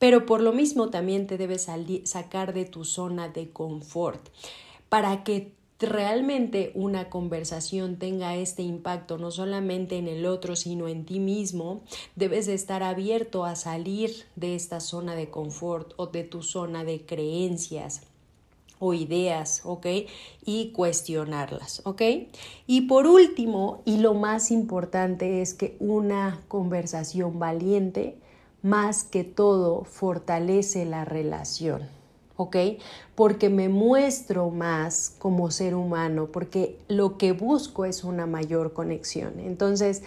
Pero 0.00 0.26
por 0.26 0.40
lo 0.40 0.52
mismo 0.52 0.88
también 0.88 1.26
te 1.26 1.36
debes 1.36 1.68
sacar 2.04 2.54
de 2.54 2.64
tu 2.64 2.84
zona 2.84 3.28
de 3.28 3.50
confort 3.50 4.28
para 4.88 5.22
que 5.22 5.52
realmente 5.80 6.72
una 6.74 7.08
conversación 7.08 7.96
tenga 7.96 8.36
este 8.36 8.62
impacto 8.62 9.18
no 9.18 9.30
solamente 9.30 9.98
en 9.98 10.08
el 10.08 10.26
otro 10.26 10.56
sino 10.56 10.88
en 10.88 11.04
ti 11.04 11.20
mismo, 11.20 11.82
debes 12.16 12.46
de 12.46 12.54
estar 12.54 12.82
abierto 12.82 13.44
a 13.44 13.56
salir 13.56 14.10
de 14.36 14.54
esta 14.54 14.80
zona 14.80 15.14
de 15.14 15.30
confort 15.30 15.92
o 15.96 16.06
de 16.06 16.24
tu 16.24 16.42
zona 16.42 16.84
de 16.84 17.04
creencias 17.04 18.02
o 18.80 18.94
ideas, 18.94 19.60
¿ok? 19.64 19.86
Y 20.44 20.72
cuestionarlas, 20.72 21.82
¿ok? 21.84 22.02
Y 22.66 22.82
por 22.82 23.06
último, 23.06 23.82
y 23.84 23.98
lo 23.98 24.14
más 24.14 24.50
importante 24.50 25.42
es 25.42 25.54
que 25.54 25.76
una 25.80 26.40
conversación 26.48 27.38
valiente 27.38 28.16
más 28.62 29.04
que 29.04 29.22
todo 29.22 29.84
fortalece 29.84 30.84
la 30.86 31.04
relación, 31.04 31.88
¿ok? 32.40 32.56
Porque 33.14 33.50
me 33.50 33.68
muestro 33.68 34.50
más 34.50 35.14
como 35.18 35.50
ser 35.50 35.74
humano, 35.74 36.28
porque 36.32 36.78
lo 36.88 37.18
que 37.18 37.32
busco 37.32 37.84
es 37.84 38.02
una 38.02 38.26
mayor 38.26 38.72
conexión. 38.72 39.40
Entonces, 39.40 40.02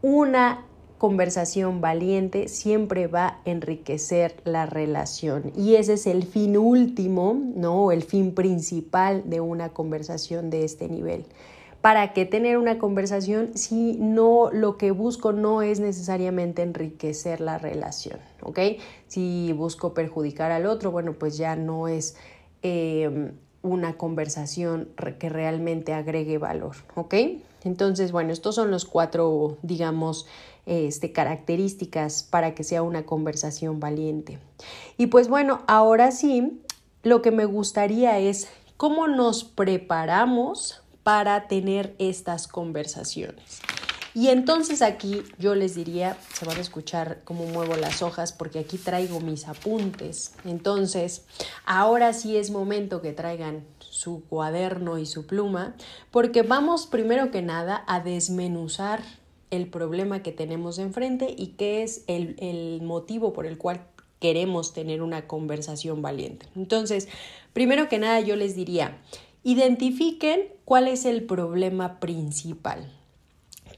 una 0.00 0.64
conversación 0.98 1.80
valiente 1.80 2.48
siempre 2.48 3.06
va 3.06 3.26
a 3.26 3.40
enriquecer 3.44 4.36
la 4.44 4.64
relación 4.64 5.52
y 5.56 5.74
ese 5.74 5.94
es 5.94 6.06
el 6.06 6.22
fin 6.24 6.56
último, 6.56 7.38
¿no? 7.54 7.90
El 7.92 8.02
fin 8.02 8.32
principal 8.32 9.28
de 9.28 9.40
una 9.40 9.70
conversación 9.70 10.48
de 10.48 10.64
este 10.64 10.88
nivel. 10.88 11.26
¿Para 11.80 12.12
qué 12.12 12.24
tener 12.26 12.58
una 12.58 12.78
conversación 12.78 13.56
si 13.56 13.96
no 13.98 14.50
lo 14.52 14.76
que 14.76 14.90
busco 14.90 15.32
no 15.32 15.62
es 15.62 15.80
necesariamente 15.80 16.62
enriquecer 16.62 17.40
la 17.40 17.58
relación? 17.58 18.18
¿Ok? 18.42 18.58
Si 19.06 19.52
busco 19.52 19.94
perjudicar 19.94 20.50
al 20.50 20.66
otro, 20.66 20.90
bueno, 20.90 21.12
pues 21.14 21.36
ya 21.36 21.54
no 21.54 21.88
es 21.88 22.16
em, 22.62 23.32
una 23.62 23.96
conversación 23.96 24.88
que 25.18 25.28
realmente 25.28 25.92
agregue 25.92 26.38
valor. 26.38 26.76
¿Ok? 26.94 27.14
Entonces, 27.64 28.12
bueno, 28.12 28.32
estos 28.32 28.54
son 28.54 28.70
los 28.70 28.84
cuatro, 28.84 29.58
digamos, 29.62 30.26
este, 30.66 31.12
características 31.12 32.22
para 32.22 32.54
que 32.54 32.64
sea 32.64 32.82
una 32.82 33.06
conversación 33.06 33.80
valiente. 33.80 34.38
Y 34.96 35.06
pues 35.06 35.28
bueno, 35.28 35.62
ahora 35.66 36.10
sí, 36.10 36.60
lo 37.02 37.22
que 37.22 37.30
me 37.30 37.44
gustaría 37.44 38.18
es 38.18 38.48
cómo 38.76 39.06
nos 39.06 39.44
preparamos 39.44 40.82
para 41.06 41.46
tener 41.46 41.94
estas 42.00 42.48
conversaciones. 42.48 43.60
Y 44.12 44.26
entonces 44.30 44.82
aquí 44.82 45.22
yo 45.38 45.54
les 45.54 45.76
diría, 45.76 46.18
se 46.34 46.44
van 46.44 46.56
a 46.56 46.60
escuchar 46.60 47.20
cómo 47.22 47.46
muevo 47.46 47.76
las 47.76 48.02
hojas 48.02 48.32
porque 48.32 48.58
aquí 48.58 48.76
traigo 48.76 49.20
mis 49.20 49.46
apuntes. 49.46 50.34
Entonces, 50.44 51.24
ahora 51.64 52.12
sí 52.12 52.36
es 52.36 52.50
momento 52.50 53.02
que 53.02 53.12
traigan 53.12 53.64
su 53.78 54.24
cuaderno 54.24 54.98
y 54.98 55.06
su 55.06 55.26
pluma 55.28 55.76
porque 56.10 56.42
vamos 56.42 56.88
primero 56.88 57.30
que 57.30 57.40
nada 57.40 57.84
a 57.86 58.00
desmenuzar 58.00 59.00
el 59.52 59.68
problema 59.68 60.24
que 60.24 60.32
tenemos 60.32 60.80
enfrente 60.80 61.32
y 61.38 61.54
qué 61.56 61.84
es 61.84 62.02
el, 62.08 62.34
el 62.40 62.82
motivo 62.82 63.32
por 63.32 63.46
el 63.46 63.58
cual 63.58 63.86
queremos 64.18 64.72
tener 64.72 65.02
una 65.02 65.28
conversación 65.28 66.02
valiente. 66.02 66.46
Entonces, 66.56 67.06
primero 67.52 67.88
que 67.88 68.00
nada 68.00 68.18
yo 68.20 68.34
les 68.34 68.56
diría, 68.56 68.98
Identifiquen 69.48 70.48
cuál 70.64 70.88
es 70.88 71.04
el 71.04 71.22
problema 71.22 72.00
principal. 72.00 72.92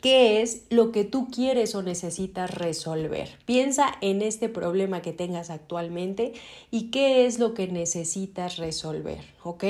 ¿Qué 0.00 0.40
es 0.40 0.64
lo 0.70 0.92
que 0.92 1.04
tú 1.04 1.28
quieres 1.28 1.74
o 1.74 1.82
necesitas 1.82 2.54
resolver? 2.54 3.36
Piensa 3.44 3.92
en 4.00 4.22
este 4.22 4.48
problema 4.48 5.02
que 5.02 5.12
tengas 5.12 5.50
actualmente 5.50 6.32
y 6.70 6.90
qué 6.90 7.26
es 7.26 7.38
lo 7.38 7.52
que 7.52 7.68
necesitas 7.68 8.56
resolver, 8.56 9.22
¿ok? 9.42 9.64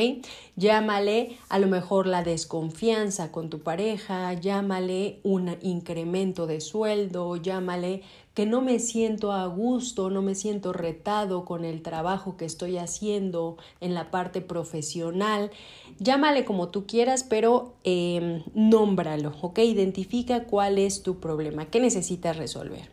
Llámale 0.56 1.36
a 1.48 1.58
lo 1.58 1.66
mejor 1.66 2.06
la 2.06 2.22
desconfianza 2.22 3.30
con 3.32 3.50
tu 3.50 3.60
pareja, 3.60 4.32
llámale 4.34 5.20
un 5.22 5.56
incremento 5.62 6.46
de 6.46 6.60
sueldo, 6.60 7.36
llámale 7.36 8.02
que 8.34 8.46
no 8.46 8.60
me 8.60 8.78
siento 8.78 9.32
a 9.32 9.46
gusto, 9.46 10.10
no 10.10 10.22
me 10.22 10.36
siento 10.36 10.72
retado 10.72 11.44
con 11.44 11.64
el 11.64 11.82
trabajo 11.82 12.36
que 12.36 12.44
estoy 12.44 12.78
haciendo 12.78 13.56
en 13.80 13.94
la 13.94 14.12
parte 14.12 14.40
profesional. 14.40 15.50
Llámale 15.98 16.44
como 16.44 16.68
tú 16.68 16.86
quieras, 16.86 17.24
pero 17.24 17.74
eh, 17.82 18.44
nómbralo, 18.54 19.34
¿ok? 19.40 19.58
Identifica 19.58 20.44
cuál 20.44 20.78
es 20.78 21.02
tu 21.02 21.18
problema, 21.18 21.66
qué 21.66 21.80
necesitas 21.80 22.36
resolver. 22.36 22.90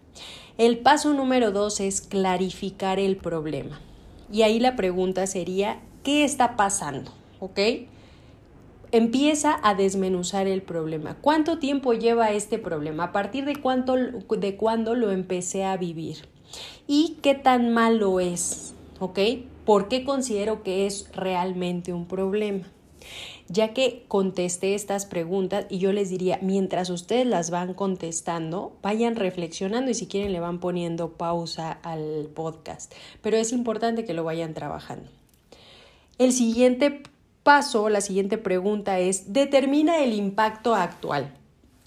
El 0.57 0.79
paso 0.79 1.13
número 1.13 1.51
dos 1.51 1.79
es 1.79 2.01
clarificar 2.01 2.97
el 2.97 3.17
problema. 3.17 3.81
Y 4.31 4.41
ahí 4.41 4.59
la 4.59 4.75
pregunta 4.75 5.27
sería, 5.27 5.79
¿qué 6.05 6.23
está 6.23 6.55
pasando? 6.55 7.11
¿Ok? 7.39 7.59
empieza 8.91 9.59
a 9.61 9.75
desmenuzar 9.75 10.47
el 10.47 10.61
problema. 10.61 11.17
¿Cuánto 11.19 11.59
tiempo 11.59 11.91
lleva 11.93 12.31
este 12.31 12.57
problema? 12.59 13.05
¿A 13.05 13.11
partir 13.11 13.43
de, 13.43 13.57
cuánto, 13.57 13.95
de 13.95 14.55
cuándo 14.55 14.95
lo 14.95 15.11
empecé 15.11 15.65
a 15.65 15.75
vivir? 15.75 16.29
¿Y 16.87 17.17
qué 17.21 17.35
tan 17.35 17.73
malo 17.73 18.21
es? 18.21 18.73
¿Ok? 18.99 19.19
¿Por 19.65 19.89
qué 19.89 20.05
considero 20.05 20.63
que 20.63 20.85
es 20.85 21.09
realmente 21.13 21.91
un 21.91 22.07
problema? 22.07 22.67
Ya 23.49 23.73
que 23.73 24.05
contesté 24.07 24.75
estas 24.75 25.05
preguntas 25.05 25.65
y 25.69 25.79
yo 25.79 25.91
les 25.91 26.09
diría, 26.09 26.39
mientras 26.41 26.89
ustedes 26.89 27.27
las 27.27 27.51
van 27.51 27.73
contestando, 27.73 28.77
vayan 28.81 29.17
reflexionando 29.17 29.91
y 29.91 29.93
si 29.93 30.07
quieren 30.07 30.31
le 30.31 30.39
van 30.39 30.59
poniendo 30.59 31.17
pausa 31.17 31.73
al 31.83 32.29
podcast. 32.33 32.93
Pero 33.21 33.35
es 33.35 33.51
importante 33.51 34.05
que 34.05 34.13
lo 34.13 34.23
vayan 34.23 34.53
trabajando. 34.53 35.09
El 36.17 36.31
siguiente 36.31 37.03
paso, 37.43 37.89
la 37.89 37.99
siguiente 37.99 38.37
pregunta 38.37 38.99
es, 38.99 39.33
determina 39.33 40.01
el 40.01 40.13
impacto 40.13 40.73
actual. 40.73 41.33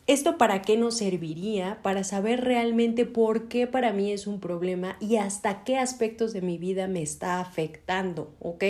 ¿Esto 0.06 0.38
para 0.38 0.62
qué 0.62 0.76
nos 0.76 0.98
serviría? 0.98 1.80
Para 1.82 2.04
saber 2.04 2.42
realmente 2.42 3.06
por 3.06 3.48
qué 3.48 3.66
para 3.66 3.92
mí 3.92 4.12
es 4.12 4.26
un 4.26 4.38
problema 4.38 4.96
y 5.00 5.16
hasta 5.16 5.64
qué 5.64 5.78
aspectos 5.78 6.32
de 6.32 6.42
mi 6.42 6.58
vida 6.58 6.88
me 6.88 7.02
está 7.02 7.40
afectando, 7.40 8.30
¿ok? 8.40 8.64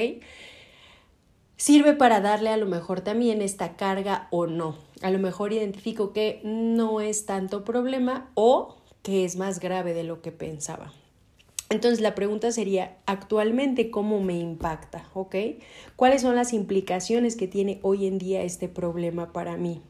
Sirve 1.57 1.93
para 1.93 2.21
darle 2.21 2.51
a 2.51 2.57
lo 2.57 2.67
mejor 2.67 3.01
también 3.01 3.43
esta 3.43 3.77
carga 3.77 4.29
o 4.31 4.47
no. 4.47 4.77
A 5.03 5.11
lo 5.11 5.19
mejor 5.19 5.53
identifico 5.53 6.13
que 6.13 6.41
no 6.45 7.01
es 7.01 7.27
tanto 7.27 7.65
problema 7.65 8.31
o 8.35 8.77
que 9.03 9.25
es 9.25 9.37
más 9.37 9.59
grave 9.59 9.93
de 9.93 10.05
lo 10.05 10.23
que 10.23 10.31
pensaba. 10.31 10.93
Entonces 11.71 12.01
la 12.01 12.15
pregunta 12.15 12.51
sería, 12.51 12.97
actualmente, 13.05 13.91
¿cómo 13.91 14.21
me 14.21 14.39
impacta? 14.39 15.09
¿Ok? 15.13 15.37
¿Cuáles 15.97 16.23
son 16.23 16.35
las 16.35 16.53
implicaciones 16.53 17.37
que 17.37 17.47
tiene 17.47 17.79
hoy 17.83 18.07
en 18.07 18.19
día 18.19 18.43
este 18.43 18.69
problema 18.69 19.33
para 19.33 19.57
mí? 19.57 19.83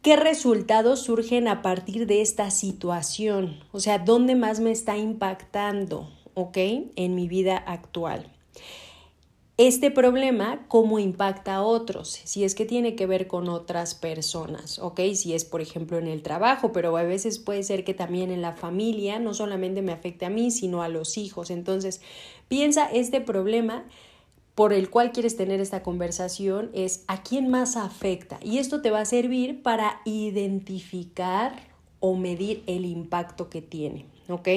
¿Qué 0.00 0.16
resultados 0.16 1.00
surgen 1.00 1.48
a 1.48 1.60
partir 1.60 2.06
de 2.06 2.22
esta 2.22 2.50
situación? 2.50 3.60
O 3.72 3.80
sea, 3.80 3.98
¿dónde 3.98 4.34
más 4.34 4.60
me 4.60 4.70
está 4.70 4.96
impactando? 4.96 6.08
¿Ok? 6.32 6.56
En 6.96 7.14
mi 7.14 7.28
vida 7.28 7.58
actual 7.58 8.30
este 9.60 9.90
problema 9.90 10.64
cómo 10.68 10.98
impacta 10.98 11.56
a 11.56 11.62
otros, 11.62 12.18
si 12.24 12.44
es 12.44 12.54
que 12.54 12.64
tiene 12.64 12.94
que 12.96 13.04
ver 13.06 13.26
con 13.26 13.50
otras 13.50 13.94
personas, 13.94 14.78
¿ok? 14.78 15.00
Si 15.12 15.34
es, 15.34 15.44
por 15.44 15.60
ejemplo, 15.60 15.98
en 15.98 16.06
el 16.06 16.22
trabajo, 16.22 16.72
pero 16.72 16.96
a 16.96 17.02
veces 17.02 17.38
puede 17.38 17.62
ser 17.62 17.84
que 17.84 17.92
también 17.92 18.30
en 18.30 18.40
la 18.40 18.52
familia 18.52 19.18
no 19.18 19.34
solamente 19.34 19.82
me 19.82 19.92
afecte 19.92 20.24
a 20.24 20.30
mí, 20.30 20.50
sino 20.50 20.82
a 20.82 20.88
los 20.88 21.18
hijos. 21.18 21.50
Entonces, 21.50 22.00
piensa 22.48 22.86
este 22.86 23.20
problema 23.20 23.84
por 24.54 24.72
el 24.72 24.88
cual 24.88 25.12
quieres 25.12 25.36
tener 25.36 25.60
esta 25.60 25.82
conversación 25.82 26.70
es 26.72 27.04
a 27.06 27.22
quién 27.22 27.50
más 27.50 27.76
afecta. 27.76 28.40
Y 28.42 28.58
esto 28.60 28.80
te 28.80 28.90
va 28.90 29.00
a 29.00 29.04
servir 29.04 29.62
para 29.62 30.00
identificar 30.06 31.68
o 31.98 32.16
medir 32.16 32.62
el 32.66 32.86
impacto 32.86 33.50
que 33.50 33.60
tiene, 33.60 34.06
¿ok? 34.30 34.48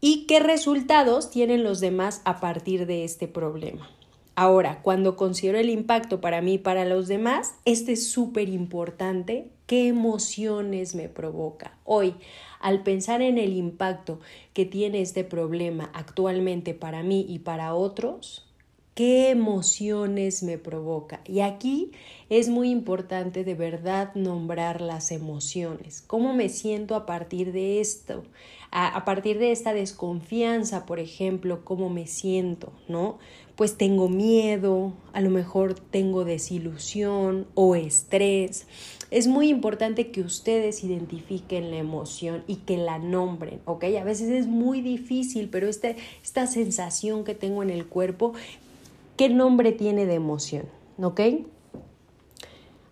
Y 0.00 0.26
qué 0.26 0.40
resultados 0.40 1.30
tienen 1.30 1.62
los 1.62 1.80
demás 1.80 2.22
a 2.24 2.40
partir 2.40 2.86
de 2.86 3.04
este 3.04 3.28
problema. 3.28 3.90
Ahora, 4.34 4.80
cuando 4.80 5.16
considero 5.16 5.58
el 5.58 5.68
impacto 5.68 6.22
para 6.22 6.40
mí 6.40 6.54
y 6.54 6.58
para 6.58 6.86
los 6.86 7.08
demás, 7.08 7.56
este 7.66 7.92
es 7.92 8.10
súper 8.10 8.48
importante. 8.48 9.50
¿Qué 9.66 9.88
emociones 9.88 10.94
me 10.94 11.10
provoca? 11.10 11.76
Hoy, 11.84 12.14
al 12.60 12.82
pensar 12.82 13.20
en 13.20 13.36
el 13.36 13.52
impacto 13.52 14.20
que 14.54 14.64
tiene 14.64 15.02
este 15.02 15.24
problema 15.24 15.90
actualmente 15.92 16.72
para 16.72 17.02
mí 17.02 17.26
y 17.28 17.40
para 17.40 17.74
otros, 17.74 18.50
¿qué 18.94 19.28
emociones 19.28 20.42
me 20.42 20.56
provoca? 20.56 21.20
Y 21.26 21.40
aquí 21.40 21.92
es 22.30 22.48
muy 22.48 22.70
importante 22.70 23.44
de 23.44 23.54
verdad 23.54 24.14
nombrar 24.14 24.80
las 24.80 25.12
emociones. 25.12 26.00
¿Cómo 26.00 26.32
me 26.32 26.48
siento 26.48 26.94
a 26.94 27.04
partir 27.04 27.52
de 27.52 27.80
esto? 27.80 28.24
A, 28.72 29.04
partir 29.04 29.38
de 29.38 29.50
esta 29.50 29.74
desconfianza, 29.74 30.86
por 30.86 31.00
ejemplo, 31.00 31.64
¿cómo 31.64 31.90
me 31.90 32.06
siento? 32.06 32.72
¿No? 32.86 33.18
Pues 33.56 33.76
tengo 33.76 34.08
miedo, 34.08 34.92
a 35.12 35.20
lo 35.20 35.30
mejor 35.30 35.74
tengo 35.74 36.24
desilusión 36.24 37.46
o 37.54 37.74
estrés 37.74 38.66
es 39.10 39.26
muy 39.26 39.48
importante 39.48 40.10
que 40.10 40.20
ustedes 40.20 40.84
identifiquen 40.84 41.70
la 41.70 41.78
emoción 41.78 42.44
y 42.46 42.56
que 42.56 42.76
la 42.76 42.98
nombren, 42.98 43.60
¿ok? 43.64 43.84
A 44.00 44.04
veces 44.04 44.30
es 44.30 44.46
muy 44.46 44.80
difícil, 44.80 45.48
pero 45.50 45.68
este, 45.68 45.96
esta 46.22 46.46
sensación 46.46 47.24
que 47.24 47.34
tengo 47.34 47.62
en 47.62 47.70
el 47.70 47.86
cuerpo, 47.86 48.34
¿qué 49.16 49.28
nombre 49.28 49.72
tiene 49.72 50.06
de 50.06 50.14
emoción? 50.14 50.66
¿Ok? 51.02 51.20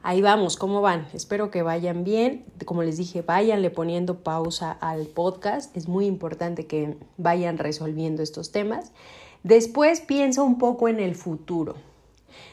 Ahí 0.08 0.22
vamos, 0.22 0.56
¿cómo 0.56 0.80
van? 0.80 1.06
Espero 1.12 1.50
que 1.50 1.60
vayan 1.60 2.02
bien. 2.02 2.46
Como 2.64 2.82
les 2.82 2.96
dije, 2.96 3.20
váyanle 3.20 3.68
poniendo 3.68 4.20
pausa 4.20 4.72
al 4.72 5.06
podcast. 5.06 5.76
Es 5.76 5.86
muy 5.86 6.06
importante 6.06 6.66
que 6.66 6.96
vayan 7.18 7.58
resolviendo 7.58 8.22
estos 8.22 8.50
temas. 8.50 8.92
Después 9.42 10.00
piensa 10.00 10.42
un 10.42 10.56
poco 10.56 10.88
en 10.88 10.98
el 10.98 11.14
futuro. 11.14 11.74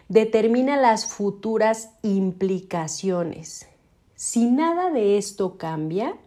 Determina 0.09 0.75
las 0.75 1.05
futuras 1.05 1.91
implicaciones. 2.01 3.69
Si 4.15 4.47
nada 4.47 4.91
de 4.91 5.17
esto 5.17 5.57
cambia, 5.57 6.17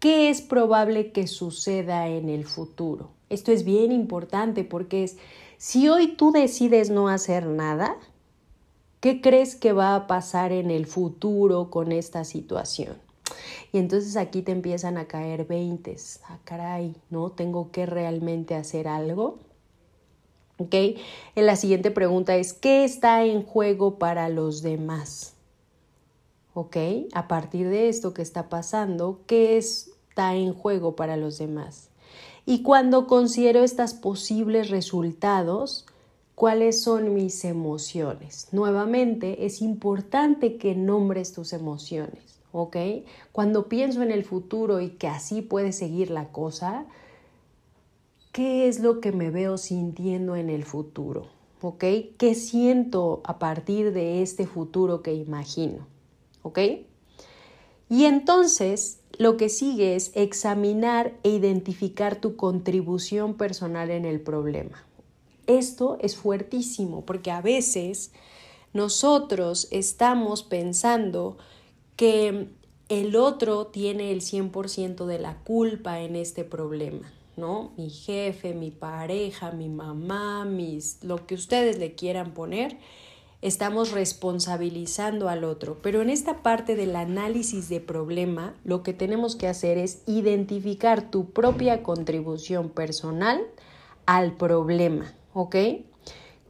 ¿qué 0.00 0.30
es 0.30 0.42
probable 0.42 1.12
que 1.12 1.28
suceda 1.28 2.08
en 2.08 2.28
el 2.28 2.44
futuro? 2.44 3.10
Esto 3.28 3.52
es 3.52 3.64
bien 3.64 3.92
importante 3.92 4.64
porque 4.64 5.04
es, 5.04 5.16
si 5.58 5.88
hoy 5.88 6.16
tú 6.16 6.32
decides 6.32 6.90
no 6.90 7.06
hacer 7.06 7.46
nada, 7.46 7.96
¿qué 9.04 9.20
crees 9.20 9.54
que 9.54 9.74
va 9.74 9.94
a 9.96 10.06
pasar 10.06 10.50
en 10.50 10.70
el 10.70 10.86
futuro 10.86 11.68
con 11.68 11.92
esta 11.92 12.24
situación? 12.24 12.96
Y 13.70 13.76
entonces 13.76 14.16
aquí 14.16 14.40
te 14.40 14.50
empiezan 14.50 14.96
a 14.96 15.04
caer 15.04 15.44
veintes. 15.44 16.20
Ah, 16.26 16.38
caray, 16.44 16.96
¿no? 17.10 17.30
Tengo 17.30 17.70
que 17.70 17.84
realmente 17.84 18.54
hacer 18.54 18.88
algo. 18.88 19.40
¿Ok? 20.56 20.74
En 21.34 21.44
la 21.44 21.56
siguiente 21.56 21.90
pregunta 21.90 22.34
es, 22.36 22.54
¿qué 22.54 22.84
está 22.84 23.26
en 23.26 23.42
juego 23.42 23.98
para 23.98 24.30
los 24.30 24.62
demás? 24.62 25.34
¿Ok? 26.54 26.78
A 27.12 27.28
partir 27.28 27.68
de 27.68 27.90
esto 27.90 28.14
que 28.14 28.22
está 28.22 28.48
pasando, 28.48 29.20
¿qué 29.26 29.58
está 29.58 30.34
en 30.34 30.54
juego 30.54 30.96
para 30.96 31.18
los 31.18 31.36
demás? 31.36 31.90
Y 32.46 32.62
cuando 32.62 33.06
considero 33.06 33.64
estos 33.64 33.92
posibles 33.92 34.70
resultados, 34.70 35.84
¿cuáles 36.34 36.82
son 36.82 37.14
mis 37.14 37.44
emociones? 37.44 38.48
Nuevamente, 38.52 39.46
es 39.46 39.62
importante 39.62 40.56
que 40.56 40.74
nombres 40.74 41.32
tus 41.32 41.52
emociones, 41.52 42.40
¿ok? 42.52 42.76
Cuando 43.32 43.68
pienso 43.68 44.02
en 44.02 44.10
el 44.10 44.24
futuro 44.24 44.80
y 44.80 44.90
que 44.90 45.08
así 45.08 45.42
puede 45.42 45.72
seguir 45.72 46.10
la 46.10 46.32
cosa, 46.32 46.86
qué 48.32 48.68
es 48.68 48.80
lo 48.80 49.00
que 49.00 49.12
me 49.12 49.30
veo 49.30 49.58
sintiendo 49.58 50.36
en 50.36 50.50
el 50.50 50.64
futuro, 50.64 51.28
¿ok? 51.60 51.84
¿Qué 52.18 52.34
siento 52.34 53.22
a 53.24 53.38
partir 53.38 53.92
de 53.92 54.22
este 54.22 54.46
futuro 54.46 55.02
que 55.02 55.14
imagino, 55.14 55.86
¿ok? 56.42 56.58
Y 57.88 58.06
entonces 58.06 59.00
lo 59.18 59.36
que 59.36 59.48
sigue 59.48 59.94
es 59.94 60.10
examinar 60.14 61.12
e 61.22 61.30
identificar 61.30 62.16
tu 62.16 62.34
contribución 62.34 63.34
personal 63.34 63.90
en 63.90 64.04
el 64.04 64.20
problema. 64.20 64.84
Esto 65.46 65.98
es 66.00 66.16
fuertísimo 66.16 67.04
porque 67.04 67.30
a 67.30 67.40
veces 67.40 68.12
nosotros 68.72 69.68
estamos 69.70 70.42
pensando 70.42 71.38
que 71.96 72.48
el 72.88 73.16
otro 73.16 73.66
tiene 73.66 74.10
el 74.10 74.20
100% 74.20 75.06
de 75.06 75.18
la 75.18 75.38
culpa 75.42 76.00
en 76.00 76.16
este 76.16 76.44
problema. 76.44 77.12
¿no? 77.36 77.72
Mi 77.76 77.90
jefe, 77.90 78.54
mi 78.54 78.70
pareja, 78.70 79.50
mi 79.52 79.68
mamá, 79.68 80.44
mis, 80.44 81.02
lo 81.02 81.26
que 81.26 81.34
ustedes 81.34 81.78
le 81.78 81.94
quieran 81.94 82.32
poner, 82.32 82.78
estamos 83.42 83.90
responsabilizando 83.90 85.28
al 85.28 85.44
otro. 85.44 85.78
Pero 85.82 86.00
en 86.02 86.10
esta 86.10 86.42
parte 86.42 86.76
del 86.76 86.96
análisis 86.96 87.68
de 87.68 87.80
problema, 87.80 88.54
lo 88.64 88.82
que 88.82 88.92
tenemos 88.92 89.36
que 89.36 89.48
hacer 89.48 89.78
es 89.78 90.02
identificar 90.06 91.10
tu 91.10 91.30
propia 91.30 91.82
contribución 91.82 92.70
personal 92.70 93.42
al 94.06 94.36
problema, 94.36 95.14
¿ok? 95.34 95.56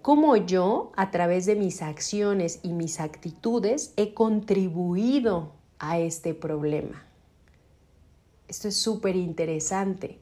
Cómo 0.02 0.36
yo, 0.36 0.92
a 0.96 1.10
través 1.10 1.46
de 1.46 1.56
mis 1.56 1.82
acciones 1.82 2.60
y 2.62 2.72
mis 2.72 3.00
actitudes, 3.00 3.92
he 3.96 4.14
contribuido 4.14 5.52
a 5.78 5.98
este 5.98 6.34
problema. 6.34 7.04
Esto 8.46 8.68
es 8.68 8.76
súper 8.76 9.16
interesante 9.16 10.20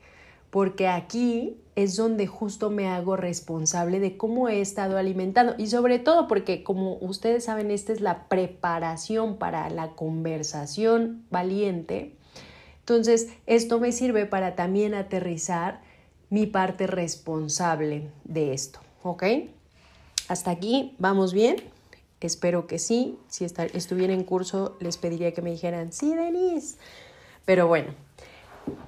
porque 0.51 0.87
aquí 0.87 1.57
es 1.77 1.97
donde 1.97 2.27
justo 2.27 2.69
me 2.69 2.87
hago 2.87 3.17
responsable 3.17 4.01
de 4.01 4.19
cómo 4.19 4.51
he 4.51 4.61
estado 4.61 4.99
alimentando 4.99 5.55
y 5.57 5.69
sobre 5.69 5.99
todo 5.99 6.29
porque 6.29 6.63
como 6.63 6.99
ustedes 6.99 7.45
saben, 7.45 7.71
esta 7.71 7.93
es 7.93 8.03
la 8.03 8.29
preparación 8.29 9.39
para 9.39 9.71
la 9.71 9.93
conversación 9.93 11.25
valiente. 11.31 12.17
Entonces, 12.81 13.31
esto 13.47 13.81
me 13.81 13.93
sirve 13.93 14.27
para 14.27 14.55
también 14.55 14.93
aterrizar 14.93 15.81
mi 16.33 16.47
parte 16.47 16.87
responsable 16.87 18.09
de 18.25 18.55
esto, 18.55 18.81
¿ok? 19.03 19.23
Hasta 20.29 20.51
aquí, 20.51 20.95
¿vamos 20.99 21.35
bien? 21.35 21.57
Espero 22.23 22.67
que 22.67 22.79
sí. 22.79 23.19
Si 23.29 23.45
estuviera 23.45 24.15
en 24.15 24.25
curso, 24.25 24.79
les 24.81 24.97
pediría 24.97 25.35
que 25.35 25.43
me 25.43 25.51
dijeran, 25.51 25.93
sí, 25.93 26.15
Denise. 26.15 26.79
Pero 27.45 27.69
bueno, 27.69 27.93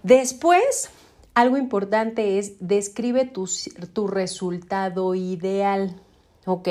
después 0.03 0.89
algo 1.35 1.59
importante 1.59 2.39
es 2.39 2.55
describe 2.61 3.27
tu, 3.27 3.47
tu 3.93 4.07
resultado 4.07 5.15
ideal, 5.15 6.01
¿ok? 6.47 6.69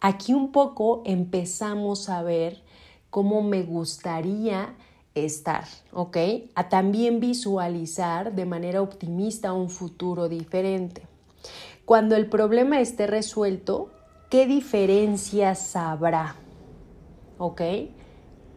Aquí 0.00 0.32
un 0.32 0.52
poco 0.52 1.02
empezamos 1.04 2.08
a 2.08 2.22
ver 2.22 2.62
cómo 3.10 3.42
me 3.42 3.62
gustaría 3.62 4.74
estar, 5.14 5.64
¿ok? 5.92 6.16
A 6.54 6.68
también 6.68 7.20
visualizar 7.20 8.34
de 8.34 8.46
manera 8.46 8.82
optimista 8.82 9.52
un 9.52 9.70
futuro 9.70 10.28
diferente. 10.28 11.02
Cuando 11.84 12.16
el 12.16 12.26
problema 12.26 12.80
esté 12.80 13.06
resuelto, 13.06 13.90
¿qué 14.30 14.46
diferencias 14.46 15.76
habrá? 15.76 16.36
¿Ok? 17.38 17.60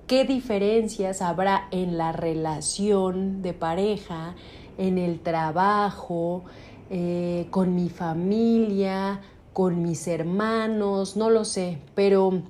¿Qué 0.08 0.24
diferencias 0.24 1.22
habrá 1.22 1.67
en 1.72 1.98
la 1.98 2.13
relación 2.13 3.41
de 3.41 3.54
pareja, 3.54 4.36
en 4.78 4.98
el 4.98 5.20
trabajo, 5.20 6.46
eh, 6.89 7.48
con 7.50 7.76
mi 7.76 7.89
familia, 7.89 9.20
con 9.52 9.82
mis 9.82 10.08
hermanos, 10.08 11.17
no 11.17 11.30
lo 11.30 11.43
sé, 11.43 11.80
pero 11.96 12.43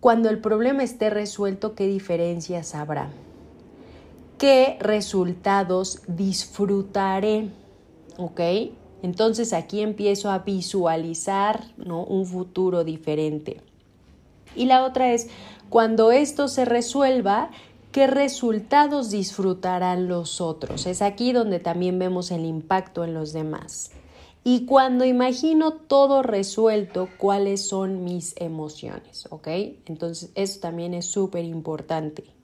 cuando 0.00 0.30
el 0.30 0.40
problema 0.40 0.82
esté 0.82 1.10
resuelto, 1.10 1.74
¿qué 1.74 1.86
diferencias 1.86 2.74
habrá? 2.74 3.10
¿Qué 4.38 4.76
resultados 4.80 6.02
disfrutaré? 6.06 7.50
¿Ok? 8.18 8.40
Entonces 9.02 9.52
aquí 9.52 9.80
empiezo 9.80 10.30
a 10.30 10.40
visualizar 10.40 11.64
¿no? 11.76 12.04
un 12.04 12.26
futuro 12.26 12.84
diferente. 12.84 13.60
Y 14.54 14.66
la 14.66 14.84
otra 14.84 15.12
es, 15.12 15.28
cuando 15.68 16.12
esto 16.12 16.48
se 16.48 16.64
resuelva, 16.64 17.50
¿Qué 17.96 18.06
resultados 18.06 19.08
disfrutarán 19.08 20.06
los 20.06 20.42
otros? 20.42 20.84
Es 20.84 21.00
aquí 21.00 21.32
donde 21.32 21.60
también 21.60 21.98
vemos 21.98 22.30
el 22.30 22.44
impacto 22.44 23.04
en 23.04 23.14
los 23.14 23.32
demás. 23.32 23.90
Y 24.44 24.66
cuando 24.66 25.06
imagino 25.06 25.72
todo 25.72 26.22
resuelto, 26.22 27.08
¿cuáles 27.16 27.66
son 27.66 28.04
mis 28.04 28.34
emociones? 28.36 29.26
¿Ok? 29.30 29.48
Entonces, 29.86 30.30
eso 30.34 30.60
también 30.60 30.92
es 30.92 31.06
súper 31.06 31.46
importante. 31.46 32.35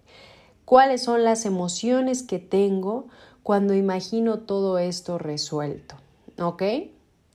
¿Cuáles 0.65 1.03
son 1.03 1.25
las 1.25 1.45
emociones 1.45 2.23
que 2.23 2.39
tengo 2.39 3.09
cuando 3.43 3.75
imagino 3.75 4.41
todo 4.41 4.79
esto 4.79 5.19
resuelto? 5.19 5.97
¿Ok? 6.39 6.63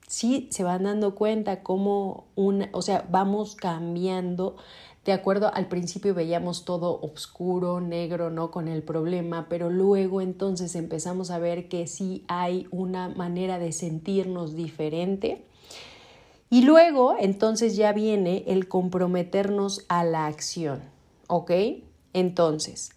sí 0.08 0.48
se 0.52 0.64
van 0.64 0.84
dando 0.84 1.16
cuenta 1.16 1.62
cómo 1.62 2.28
una, 2.36 2.70
o 2.72 2.82
sea, 2.82 3.06
vamos 3.12 3.56
cambiando 3.56 4.56
de 5.06 5.14
acuerdo, 5.14 5.50
al 5.54 5.70
principio 5.70 6.14
veíamos 6.14 6.66
todo 6.66 7.00
oscuro, 7.02 7.80
negro, 7.80 8.30
¿no? 8.30 8.52
Con 8.52 8.68
el 8.68 8.84
problema, 8.84 9.48
pero 9.48 9.70
luego 9.70 10.20
entonces 10.20 10.76
empezamos 10.76 11.32
a 11.32 11.40
ver 11.40 11.70
que 11.70 11.88
sí 11.88 12.26
hay 12.28 12.68
una 12.72 13.08
manera 13.08 13.58
de 13.58 13.72
sentirnos 13.72 14.54
diferente. 14.54 15.46
Y 16.50 16.64
luego 16.64 17.16
entonces 17.18 17.78
ya 17.78 17.94
viene 17.94 18.44
el 18.48 18.68
comprometernos 18.68 19.86
a 19.88 20.04
la 20.04 20.26
acción, 20.26 20.82
¿ok? 21.28 21.52
Entonces, 22.12 22.92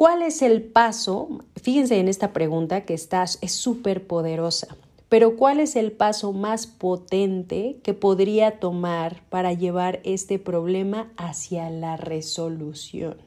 ¿cuál 0.00 0.22
es 0.22 0.40
el 0.40 0.62
paso? 0.62 1.28
Fíjense 1.60 2.00
en 2.00 2.08
esta 2.08 2.32
pregunta 2.32 2.86
que 2.86 2.94
estás, 2.94 3.36
es 3.42 3.52
súper 3.52 4.06
poderosa. 4.06 4.68
Pero 5.10 5.36
¿cuál 5.36 5.60
es 5.60 5.76
el 5.76 5.92
paso 5.92 6.32
más 6.32 6.66
potente 6.66 7.76
que 7.82 7.92
podría 7.92 8.60
tomar 8.60 9.22
para 9.28 9.52
llevar 9.52 10.00
este 10.04 10.38
problema 10.38 11.12
hacia 11.18 11.68
la 11.68 11.98
resolución? 11.98 13.18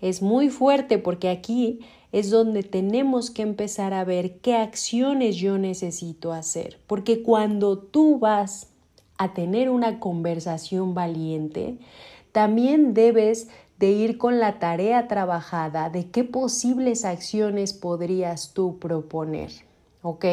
Es 0.00 0.22
muy 0.22 0.48
fuerte 0.48 0.98
porque 0.98 1.28
aquí 1.28 1.82
es 2.10 2.30
donde 2.30 2.64
tenemos 2.64 3.30
que 3.30 3.42
empezar 3.42 3.94
a 3.94 4.02
ver 4.02 4.38
qué 4.40 4.56
acciones 4.56 5.36
yo 5.36 5.56
necesito 5.56 6.32
hacer. 6.32 6.80
Porque 6.88 7.22
cuando 7.22 7.78
tú 7.78 8.18
vas 8.18 8.70
a 9.18 9.34
tener 9.34 9.70
una 9.70 10.00
conversación 10.00 10.94
valiente, 10.94 11.78
también 12.32 12.92
debes 12.92 13.46
de 13.78 13.90
ir 13.90 14.18
con 14.18 14.38
la 14.38 14.58
tarea 14.58 15.08
trabajada 15.08 15.90
de 15.90 16.10
qué 16.10 16.24
posibles 16.24 17.04
acciones 17.04 17.72
podrías 17.72 18.52
tú 18.52 18.78
proponer. 18.78 19.50
¿ok? 20.02 20.24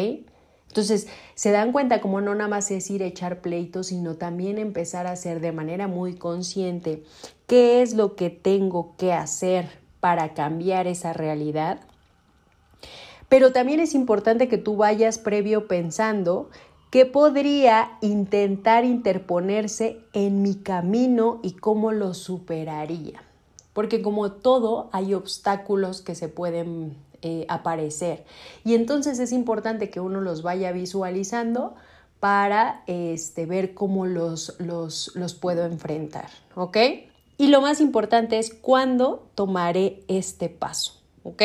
Entonces, 0.68 1.08
se 1.36 1.52
dan 1.52 1.72
cuenta 1.72 2.02
como 2.02 2.22
no 2.22 2.36
nada 2.36 2.50
más 2.50 2.70
es 2.72 2.90
ir 2.90 3.04
a 3.04 3.08
echar 3.08 3.42
pleitos, 3.42 3.88
sino 3.88 4.16
también 4.16 4.58
empezar 4.58 5.08
a 5.08 5.12
hacer 5.12 5.40
de 5.40 5.52
manera 5.52 5.88
muy 5.88 6.16
consciente 6.16 7.04
qué 7.48 7.82
es 7.82 7.94
lo 7.94 8.16
que 8.16 8.30
tengo 8.30 8.96
que 8.98 9.14
hacer 9.14 9.70
para 10.00 10.34
cambiar 10.34 10.88
esa 10.88 11.14
realidad. 11.14 11.80
Pero 13.30 13.54
también 13.54 13.80
es 13.80 13.96
importante 13.96 14.48
que 14.48 14.58
tú 14.58 14.76
vayas 14.76 15.18
previo 15.18 15.68
pensando 15.68 16.50
qué 16.92 17.06
podría 17.06 17.98
intentar 18.02 18.86
interponerse 18.86 20.00
en 20.14 20.42
mi 20.42 20.56
camino 20.56 21.40
y 21.42 21.54
cómo 21.54 21.92
lo 21.92 22.14
superaría. 22.14 23.22
Porque 23.76 24.02
como 24.02 24.32
todo, 24.32 24.90
hay 24.94 25.14
obstáculos 25.14 26.02
que 26.02 26.16
se 26.16 26.30
pueden 26.30 26.96
eh, 27.22 27.46
aparecer. 27.50 28.24
Y 28.64 28.74
entonces 28.74 29.20
es 29.20 29.34
importante 29.34 29.90
que 29.90 30.00
uno 30.00 30.22
los 30.22 30.42
vaya 30.42 30.72
visualizando 30.72 31.76
para 32.22 32.84
este, 32.88 33.46
ver 33.46 33.74
cómo 33.74 34.06
los, 34.06 34.56
los, 34.60 35.12
los 35.16 35.34
puedo 35.36 35.66
enfrentar, 35.66 36.30
¿ok? 36.56 36.78
Y 37.38 37.48
lo 37.48 37.60
más 37.60 37.82
importante 37.82 38.40
es 38.40 38.54
cuándo 38.54 39.28
tomaré 39.36 40.04
este 40.08 40.48
paso, 40.48 41.02
¿ok? 41.24 41.44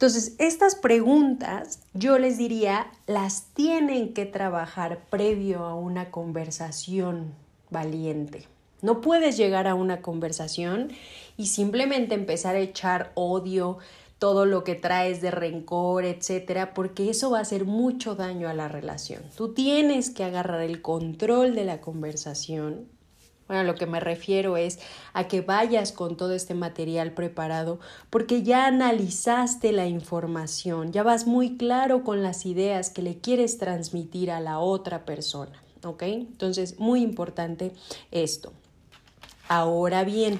Entonces, 0.00 0.36
estas 0.38 0.76
preguntas 0.76 1.80
yo 1.92 2.18
les 2.18 2.38
diría, 2.38 2.86
las 3.06 3.46
tienen 3.52 4.14
que 4.14 4.26
trabajar 4.26 5.00
previo 5.10 5.64
a 5.64 5.74
una 5.74 6.10
conversación 6.10 7.34
valiente. 7.68 8.46
No 8.82 9.00
puedes 9.00 9.36
llegar 9.36 9.66
a 9.66 9.74
una 9.74 10.02
conversación 10.02 10.90
y 11.36 11.46
simplemente 11.46 12.14
empezar 12.14 12.56
a 12.56 12.60
echar 12.60 13.12
odio, 13.14 13.78
todo 14.20 14.44
lo 14.44 14.64
que 14.64 14.74
traes 14.74 15.22
de 15.22 15.30
rencor, 15.30 16.04
etcétera, 16.04 16.74
porque 16.74 17.08
eso 17.08 17.30
va 17.30 17.38
a 17.38 17.42
hacer 17.42 17.64
mucho 17.64 18.14
daño 18.14 18.50
a 18.50 18.54
la 18.54 18.68
relación. 18.68 19.22
Tú 19.34 19.54
tienes 19.54 20.10
que 20.10 20.24
agarrar 20.24 20.60
el 20.60 20.82
control 20.82 21.54
de 21.54 21.64
la 21.64 21.80
conversación. 21.80 22.86
Bueno, 23.48 23.64
lo 23.64 23.74
que 23.74 23.86
me 23.86 23.98
refiero 23.98 24.58
es 24.58 24.78
a 25.14 25.26
que 25.26 25.40
vayas 25.40 25.90
con 25.92 26.18
todo 26.18 26.34
este 26.34 26.54
material 26.54 27.12
preparado 27.14 27.80
porque 28.10 28.42
ya 28.42 28.66
analizaste 28.66 29.72
la 29.72 29.86
información, 29.86 30.92
ya 30.92 31.02
vas 31.02 31.26
muy 31.26 31.56
claro 31.56 32.04
con 32.04 32.22
las 32.22 32.44
ideas 32.44 32.90
que 32.90 33.02
le 33.02 33.18
quieres 33.18 33.56
transmitir 33.56 34.30
a 34.30 34.40
la 34.40 34.60
otra 34.60 35.06
persona, 35.06 35.62
¿ok? 35.82 36.02
Entonces, 36.02 36.78
muy 36.78 37.02
importante 37.02 37.72
esto. 38.10 38.52
Ahora 39.50 40.04
bien, 40.04 40.38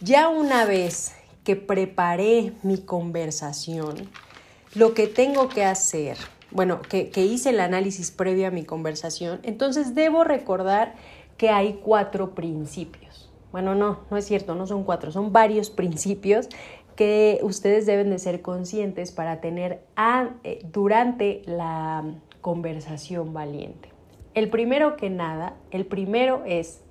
ya 0.00 0.28
una 0.28 0.66
vez 0.66 1.16
que 1.42 1.56
preparé 1.56 2.52
mi 2.62 2.78
conversación, 2.78 4.08
lo 4.72 4.94
que 4.94 5.08
tengo 5.08 5.48
que 5.48 5.64
hacer, 5.64 6.16
bueno, 6.52 6.80
que, 6.80 7.10
hice 7.16 7.50
el 7.50 7.58
análisis 7.58 8.12
previo 8.12 8.46
a 8.46 8.52
mi 8.52 8.62
conversación, 8.62 9.40
entonces 9.42 9.96
debo 9.96 10.22
recordar 10.22 10.94
que 11.36 11.50
hay 11.50 11.80
cuatro 11.82 12.36
principios. 12.36 13.32
Bueno, 13.50 13.74
no, 13.74 14.02
no 14.12 14.16
es 14.16 14.26
cierto, 14.26 14.54
no 14.54 14.68
son 14.68 14.84
cuatro, 14.84 15.10
son 15.10 15.32
varios 15.32 15.68
principios 15.68 16.48
que 16.94 17.40
ustedes 17.42 17.84
deben 17.84 18.10
de 18.10 18.20
ser 18.20 18.42
conscientes 18.42 19.10
para 19.10 19.40
tener 19.40 19.82
eh, 20.44 20.60
durante 20.72 21.42
la 21.46 22.04
conversación 22.42 23.34
valiente. 23.34 23.88
El 24.34 24.50
primero 24.50 24.96
que 24.96 25.10
nada, 25.10 25.56
el 25.72 25.84
primero 25.84 26.44
es 26.46 26.85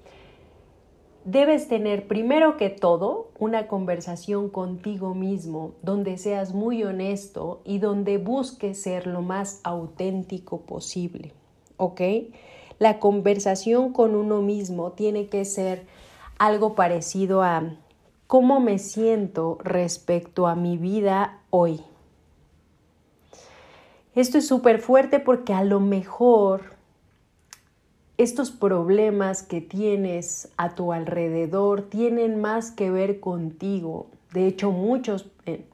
debes 1.25 1.67
tener 1.67 2.07
primero 2.07 2.55
que 2.55 2.69
todo 2.69 3.31
una 3.39 3.67
conversación 3.67 4.49
contigo 4.49 5.15
mismo 5.15 5.73
donde 5.81 6.17
seas 6.17 6.53
muy 6.53 6.83
honesto 6.83 7.61
y 7.65 7.79
donde 7.79 8.19
busques 8.19 8.81
ser 8.81 9.07
lo 9.07 9.21
más 9.21 9.59
auténtico 9.63 10.61
posible. 10.61 11.33
¿Ok? 11.77 12.01
La 12.77 12.99
conversación 12.99 13.91
con 13.91 14.15
uno 14.15 14.41
mismo 14.41 14.91
tiene 14.91 15.27
que 15.27 15.45
ser 15.45 15.87
algo 16.37 16.75
parecido 16.75 17.41
a 17.41 17.75
cómo 18.27 18.59
me 18.59 18.77
siento 18.77 19.57
respecto 19.63 20.47
a 20.47 20.55
mi 20.55 20.77
vida 20.77 21.39
hoy. 21.49 21.81
Esto 24.13 24.37
es 24.37 24.47
súper 24.47 24.79
fuerte 24.79 25.19
porque 25.19 25.53
a 25.53 25.63
lo 25.63 25.79
mejor 25.79 26.74
estos 28.17 28.51
problemas 28.51 29.43
que 29.43 29.59
tienes 29.59 30.49
a 30.55 30.73
tu 30.73 30.93
alrededor 30.93 31.81
tienen 31.81 32.39
más 32.39 32.71
que 32.71 32.89
ver 32.89 33.19
contigo. 33.19 34.07
De 34.33 34.47
hecho, 34.47 34.71
muchos, 34.71 35.27
eh, 35.45 35.65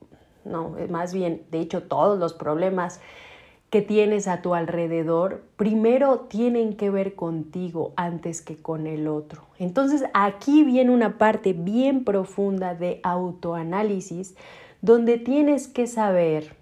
no, 0.44 0.76
más 0.90 1.14
bien, 1.14 1.44
de 1.52 1.60
hecho, 1.60 1.84
todos 1.84 2.18
los 2.18 2.34
problemas 2.34 3.00
que 3.70 3.82
tienes 3.82 4.28
a 4.28 4.42
tu 4.42 4.56
alrededor, 4.56 5.44
primero 5.56 6.22
tienen 6.22 6.76
que 6.76 6.90
ver 6.90 7.16
contigo 7.16 7.94
antes 7.96 8.42
que 8.42 8.58
con 8.58 8.88
el 8.88 9.08
otro. 9.08 9.44
Entonces, 9.60 10.04
aquí 10.14 10.64
viene 10.64 10.92
una 10.92 11.18
parte 11.18 11.54
bien 11.54 12.04
profunda 12.04 12.74
de 12.74 13.00
autoanálisis 13.04 14.36
donde 14.82 15.20
tienes 15.20 15.68
que 15.68 15.86
saber 15.86 16.56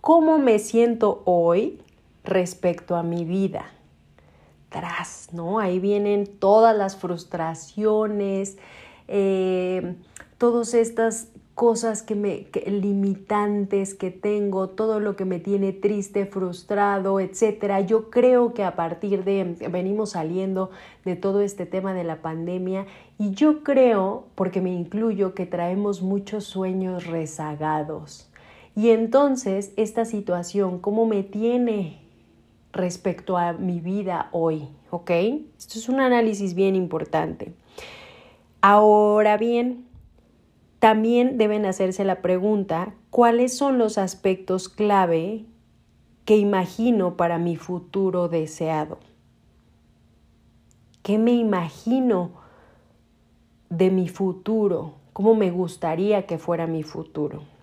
cómo 0.00 0.38
me 0.38 0.60
siento 0.60 1.22
hoy 1.24 1.80
respecto 2.22 2.94
a 2.94 3.02
mi 3.02 3.24
vida 3.24 3.74
¿no? 5.32 5.58
Ahí 5.58 5.78
vienen 5.78 6.26
todas 6.26 6.76
las 6.76 6.96
frustraciones, 6.96 8.58
eh, 9.08 9.96
todas 10.38 10.74
estas 10.74 11.28
cosas 11.54 12.02
que 12.02 12.16
me 12.16 12.48
limitantes 12.66 13.94
que 13.94 14.10
tengo, 14.10 14.70
todo 14.70 14.98
lo 14.98 15.14
que 15.14 15.24
me 15.24 15.38
tiene 15.38 15.72
triste, 15.72 16.26
frustrado, 16.26 17.20
etcétera. 17.20 17.80
Yo 17.80 18.10
creo 18.10 18.54
que 18.54 18.64
a 18.64 18.74
partir 18.74 19.22
de 19.22 19.56
venimos 19.70 20.10
saliendo 20.10 20.70
de 21.04 21.14
todo 21.14 21.40
este 21.40 21.64
tema 21.64 21.94
de 21.94 22.02
la 22.02 22.22
pandemia 22.22 22.86
y 23.18 23.30
yo 23.30 23.62
creo, 23.62 24.26
porque 24.34 24.60
me 24.60 24.74
incluyo, 24.74 25.34
que 25.34 25.46
traemos 25.46 26.02
muchos 26.02 26.44
sueños 26.44 27.06
rezagados. 27.06 28.28
Y 28.74 28.90
entonces 28.90 29.72
esta 29.76 30.04
situación, 30.04 30.80
¿cómo 30.80 31.06
me 31.06 31.22
tiene 31.22 32.03
respecto 32.74 33.38
a 33.38 33.52
mi 33.52 33.80
vida 33.80 34.28
hoy, 34.32 34.68
¿ok? 34.90 35.10
Esto 35.58 35.78
es 35.78 35.88
un 35.88 36.00
análisis 36.00 36.54
bien 36.54 36.76
importante. 36.76 37.54
Ahora 38.60 39.36
bien, 39.36 39.86
también 40.78 41.38
deben 41.38 41.64
hacerse 41.64 42.04
la 42.04 42.20
pregunta, 42.20 42.94
¿cuáles 43.10 43.56
son 43.56 43.78
los 43.78 43.96
aspectos 43.96 44.68
clave 44.68 45.46
que 46.24 46.36
imagino 46.36 47.16
para 47.16 47.38
mi 47.38 47.56
futuro 47.56 48.28
deseado? 48.28 48.98
¿Qué 51.02 51.18
me 51.18 51.32
imagino 51.32 52.32
de 53.68 53.90
mi 53.90 54.08
futuro? 54.08 54.94
¿Cómo 55.12 55.34
me 55.34 55.50
gustaría 55.50 56.26
que 56.26 56.38
fuera 56.38 56.66
mi 56.66 56.82
futuro? 56.82 57.53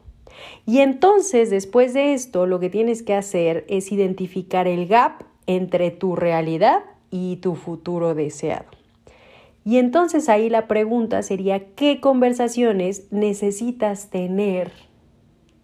Y 0.65 0.79
entonces, 0.79 1.49
después 1.49 1.93
de 1.93 2.13
esto, 2.13 2.45
lo 2.45 2.59
que 2.59 2.69
tienes 2.69 3.03
que 3.03 3.13
hacer 3.13 3.65
es 3.67 3.91
identificar 3.91 4.67
el 4.67 4.87
gap 4.87 5.23
entre 5.47 5.91
tu 5.91 6.15
realidad 6.15 6.83
y 7.09 7.37
tu 7.37 7.55
futuro 7.55 8.15
deseado. 8.15 8.65
Y 9.63 9.77
entonces 9.77 10.29
ahí 10.29 10.49
la 10.49 10.67
pregunta 10.67 11.21
sería, 11.21 11.73
¿qué 11.75 11.99
conversaciones 11.99 13.11
necesitas 13.11 14.09
tener 14.09 14.71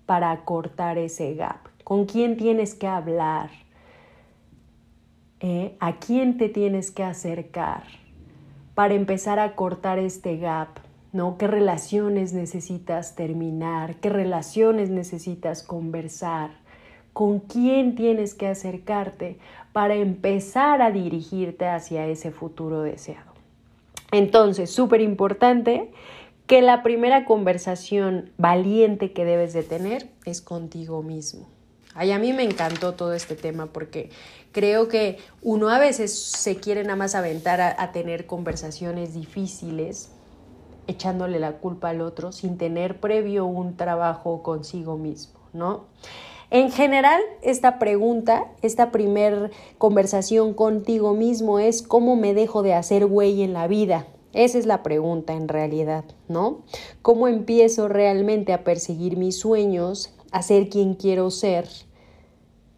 para 0.06 0.46
cortar 0.46 0.98
ese 0.98 1.34
gap? 1.34 1.68
con 1.88 2.06
quién 2.06 2.36
tienes 2.36 2.76
que 2.76 2.86
hablar, 2.86 3.50
¿Eh? 5.40 5.78
a 5.80 6.00
quién 6.00 6.38
te 6.38 6.50
tienes 6.50 6.92
que 6.92 7.02
acercar 7.02 7.84
para 8.76 8.94
empezar 8.94 9.40
a 9.40 9.56
cortar 9.56 9.98
este 9.98 10.36
gap, 10.36 10.68
¿no? 11.12 11.38
¿Qué 11.38 11.48
relaciones 11.48 12.34
necesitas 12.34 13.16
terminar? 13.16 13.96
¿Qué 13.96 14.10
relaciones 14.10 14.90
necesitas 14.90 15.64
conversar? 15.64 16.52
¿Con 17.14 17.40
quién 17.40 17.96
tienes 17.96 18.34
que 18.34 18.48
acercarte 18.48 19.38
para 19.74 19.96
empezar 19.96 20.82
a 20.82 20.92
dirigirte 20.92 21.68
hacia 21.68 22.08
ese 22.08 22.32
futuro 22.32 22.82
deseado? 22.82 23.32
Entonces, 24.12 24.70
súper 24.70 25.02
importante 25.02 25.92
que 26.46 26.62
la 26.62 26.82
primera 26.82 27.26
conversación 27.26 28.32
valiente 28.38 29.12
que 29.12 29.26
debes 29.26 29.54
de 29.54 29.64
tener 29.64 30.10
es 30.26 30.42
contigo 30.42 31.04
mismo. 31.04 31.48
Ay, 31.94 32.12
a 32.12 32.20
mí 32.20 32.32
me 32.32 32.44
encantó 32.44 32.94
todo 32.94 33.14
este 33.14 33.36
tema 33.36 33.66
porque 33.66 34.12
creo 34.52 34.88
que 34.88 35.18
uno 35.42 35.70
a 35.70 35.80
veces 35.80 36.18
se 36.18 36.58
quiere 36.58 36.84
nada 36.84 36.96
más 36.96 37.16
aventar 37.16 37.60
a, 37.60 37.92
tener 37.92 38.28
conversaciones 38.28 39.14
difíciles 39.14 40.12
echándole 40.88 41.40
la 41.40 41.58
culpa 41.58 41.90
al 41.90 42.02
otro 42.02 42.32
sin 42.32 42.58
tener 42.58 43.00
previo 43.00 43.46
un 43.46 43.78
trabajo 43.78 44.42
consigo 44.42 44.98
mismo, 44.98 45.40
¿no? 45.54 45.86
En 46.50 46.72
general, 46.72 47.22
esta 47.42 47.78
pregunta, 47.78 48.46
esta 48.62 48.90
primer 48.92 49.52
conversación 49.78 50.54
contigo 50.54 51.14
mismo 51.14 51.60
es 51.60 51.82
cómo 51.82 52.16
me 52.16 52.34
dejo 52.34 52.64
de 52.64 52.74
hacer 52.74 53.06
güey 53.06 53.42
en 53.42 53.52
la 53.52 53.68
vida. 53.68 54.08
Esa 54.32 54.58
es 54.58 54.66
la 54.66 54.82
pregunta 54.82 55.34
en 55.34 55.50
realidad, 55.50 56.06
¿no? 56.30 56.60
¿Cómo 57.02 57.28
empiezo 57.28 57.90
realmente 57.90 58.54
a 58.54 58.64
perseguir 58.64 59.18
mis 59.18 59.40
sueños, 59.40 60.14
a 60.32 60.42
ser 60.42 60.70
quien 60.70 60.94
quiero 60.94 61.32
ser, 61.32 61.68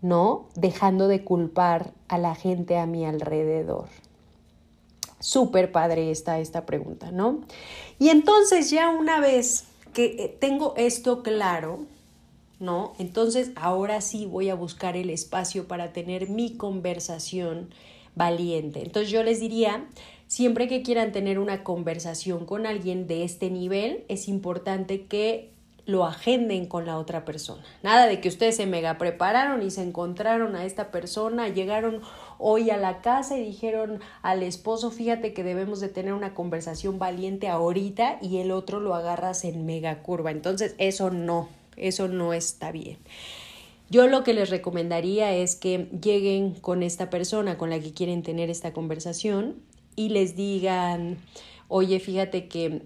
¿no? 0.01 0.47
Dejando 0.55 1.07
de 1.07 1.23
culpar 1.23 1.93
a 2.07 2.17
la 2.17 2.33
gente 2.33 2.77
a 2.77 2.87
mi 2.87 3.05
alrededor. 3.05 3.89
Súper 5.19 5.71
padre 5.71 6.11
está 6.11 6.39
esta 6.39 6.65
pregunta, 6.65 7.11
¿no? 7.11 7.41
Y 7.99 8.09
entonces 8.09 8.69
ya 8.69 8.89
una 8.89 9.19
vez 9.19 9.65
que 9.93 10.05
eh, 10.05 10.37
tengo 10.39 10.73
esto 10.77 11.23
claro, 11.23 11.85
¿no? 12.59 12.93
Entonces 12.99 13.51
ahora 13.55 14.01
sí 14.01 14.25
voy 14.25 14.49
a 14.49 14.55
buscar 14.55 14.95
el 14.95 15.09
espacio 15.09 15.67
para 15.67 15.91
tener 15.93 16.29
mi 16.29 16.55
conversación 16.55 17.69
valiente. 18.15 18.81
Entonces 18.81 19.11
yo 19.11 19.23
les 19.23 19.39
diría, 19.39 19.87
siempre 20.27 20.67
que 20.67 20.83
quieran 20.83 21.11
tener 21.11 21.39
una 21.39 21.63
conversación 21.63 22.45
con 22.45 22.65
alguien 22.65 23.07
de 23.07 23.23
este 23.23 23.49
nivel, 23.49 24.05
es 24.07 24.27
importante 24.27 25.05
que 25.05 25.51
lo 25.85 26.05
agenden 26.05 26.65
con 26.65 26.85
la 26.85 26.97
otra 26.97 27.25
persona. 27.25 27.63
Nada 27.83 28.07
de 28.07 28.21
que 28.21 28.29
ustedes 28.29 28.55
se 28.55 28.65
mega 28.65 28.97
prepararon 28.97 29.61
y 29.61 29.71
se 29.71 29.83
encontraron 29.83 30.55
a 30.55 30.65
esta 30.65 30.91
persona, 30.91 31.49
llegaron 31.49 32.01
hoy 32.37 32.69
a 32.69 32.77
la 32.77 33.01
casa 33.01 33.37
y 33.37 33.43
dijeron 33.43 33.99
al 34.21 34.43
esposo, 34.43 34.91
fíjate 34.91 35.33
que 35.33 35.43
debemos 35.43 35.79
de 35.79 35.89
tener 35.89 36.13
una 36.13 36.33
conversación 36.33 36.99
valiente 36.99 37.47
ahorita 37.47 38.19
y 38.21 38.37
el 38.37 38.51
otro 38.51 38.79
lo 38.79 38.95
agarras 38.95 39.45
en 39.45 39.65
mega 39.65 40.01
curva. 40.01 40.31
Entonces 40.31 40.75
eso 40.77 41.09
no, 41.09 41.49
eso 41.75 42.07
no 42.07 42.33
está 42.33 42.71
bien. 42.71 42.97
Yo 43.89 44.07
lo 44.07 44.23
que 44.23 44.33
les 44.33 44.51
recomendaría 44.51 45.33
es 45.33 45.55
que 45.55 45.89
lleguen 46.01 46.53
con 46.53 46.83
esta 46.83 47.09
persona 47.09 47.57
con 47.57 47.71
la 47.71 47.79
que 47.79 47.91
quieren 47.91 48.21
tener 48.21 48.51
esta 48.51 48.71
conversación 48.71 49.55
y 49.95 50.09
les 50.09 50.35
digan, 50.35 51.17
oye, 51.67 51.99
fíjate 51.99 52.47
que 52.47 52.83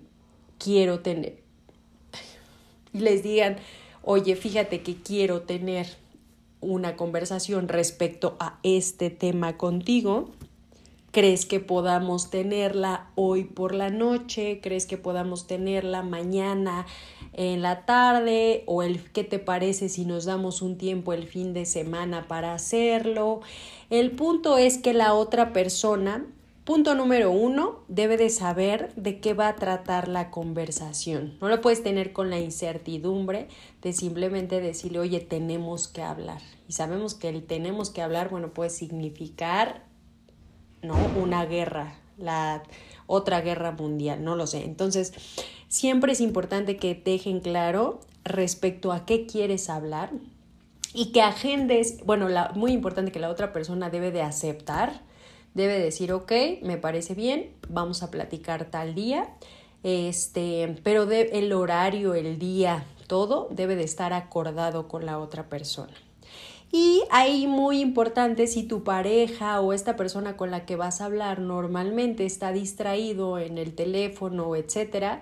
quiero 0.58 1.01
tener, 1.01 1.42
y 2.93 2.99
les 2.99 3.23
digan, 3.23 3.58
oye, 4.03 4.36
fíjate 4.36 4.82
que 4.82 4.95
quiero 4.95 5.41
tener 5.41 5.88
una 6.62 6.95
conversación 6.95 7.67
respecto 7.67 8.36
a 8.39 8.60
este 8.63 9.10
tema 9.10 9.58
contigo. 9.58 10.29
¿Crees 11.12 11.45
que 11.45 11.60
podamos 11.60 12.32
tenerla 12.32 13.08
hoy 13.13 13.43
por 13.43 13.75
la 13.75 13.91
noche? 13.91 14.60
¿Crees 14.63 14.88
que 14.88 14.97
podamos 14.97 15.45
tenerla 15.45 16.01
mañana 16.01 16.88
en 17.34 17.62
la 17.62 17.86
tarde? 17.86 18.63
¿O 18.65 18.82
el 18.82 19.12
qué 19.12 19.23
te 19.23 19.38
parece 19.38 19.89
si 19.89 20.06
nos 20.06 20.25
damos 20.25 20.63
un 20.63 20.75
tiempo 20.75 21.13
el 21.13 21.27
fin 21.27 21.53
de 21.53 21.65
semana 21.65 22.27
para 22.27 22.56
hacerlo? 22.56 23.41
El 23.91 24.10
punto 24.10 24.58
es 24.58 24.79
que 24.79 24.93
la 24.93 25.13
otra 25.13 25.53
persona 25.53 26.25
Punto 26.65 26.95
número 26.95 27.30
uno, 27.30 27.84
debe 27.89 28.15
de 28.15 28.30
saber 28.30 28.93
de 28.95 29.19
qué 29.19 29.34
va 29.34 29.49
a 29.49 29.56
tratar 29.56 30.08
la 30.08 30.32
conversación. 30.32 31.38
No 31.41 31.49
lo 31.49 31.60
puedes 31.60 31.84
tener 31.84 32.13
con 32.13 32.30
la 32.30 32.39
incertidumbre 32.39 33.49
de 33.82 33.91
simplemente 33.91 34.62
decirle, 34.62 34.99
oye, 34.99 35.19
tenemos 35.19 35.89
que 35.89 36.04
hablar. 36.04 36.41
Y 36.69 36.71
sabemos 36.71 37.15
que 37.15 37.28
el 37.28 37.43
tenemos 37.43 37.89
que 37.89 38.02
hablar, 38.02 38.30
bueno, 38.30 38.54
puede 38.54 38.69
significar, 38.69 39.84
¿no? 40.82 40.95
Una 41.21 41.45
guerra, 41.45 41.95
la 42.17 42.63
otra 43.08 43.41
guerra 43.41 43.71
mundial, 43.71 44.23
no 44.23 44.38
lo 44.38 44.47
sé. 44.47 44.63
Entonces, 44.63 45.13
siempre 45.67 46.13
es 46.13 46.21
importante 46.21 46.78
que 46.78 46.95
dejen 46.95 47.41
claro 47.41 47.99
respecto 48.23 48.93
a 48.93 49.06
qué 49.06 49.26
quieres 49.26 49.69
hablar 49.69 50.12
y 50.93 51.12
que 51.12 51.21
agendes, 51.21 52.06
bueno, 52.06 52.30
la, 52.30 52.54
muy 52.56 52.71
importante 52.71 53.12
que 53.12 53.19
la 53.19 53.30
otra 53.30 53.52
persona 53.52 53.89
debe 53.89 54.12
de 54.12 54.21
aceptar 54.21 55.02
debe 55.53 55.79
decir, 55.79 56.11
ok, 56.11 56.31
me 56.61 56.77
parece 56.77 57.15
bien, 57.15 57.51
vamos 57.69 58.03
a 58.03 58.11
platicar 58.11 58.65
tal 58.65 58.95
día, 58.95 59.29
este, 59.83 60.75
pero 60.83 61.09
el 61.09 61.53
horario, 61.53 62.13
el 62.13 62.39
día, 62.39 62.85
todo 63.07 63.47
debe 63.51 63.75
de 63.75 63.83
estar 63.83 64.13
acordado 64.13 64.87
con 64.87 65.05
la 65.05 65.19
otra 65.19 65.49
persona. 65.49 65.93
Y 66.71 67.03
ahí 67.11 67.45
muy 67.45 67.81
importante 67.81 68.47
si 68.47 68.63
tu 68.63 68.83
pareja 68.83 69.61
o 69.61 69.73
esta 69.73 69.95
persona 69.95 70.35
con 70.35 70.49
la 70.49 70.65
que 70.65 70.75
vas 70.75 71.01
a 71.01 71.05
hablar 71.05 71.39
normalmente 71.39 72.25
está 72.25 72.51
distraído 72.51 73.37
en 73.37 73.59
el 73.59 73.75
teléfono, 73.75 74.55
etcétera, 74.55 75.21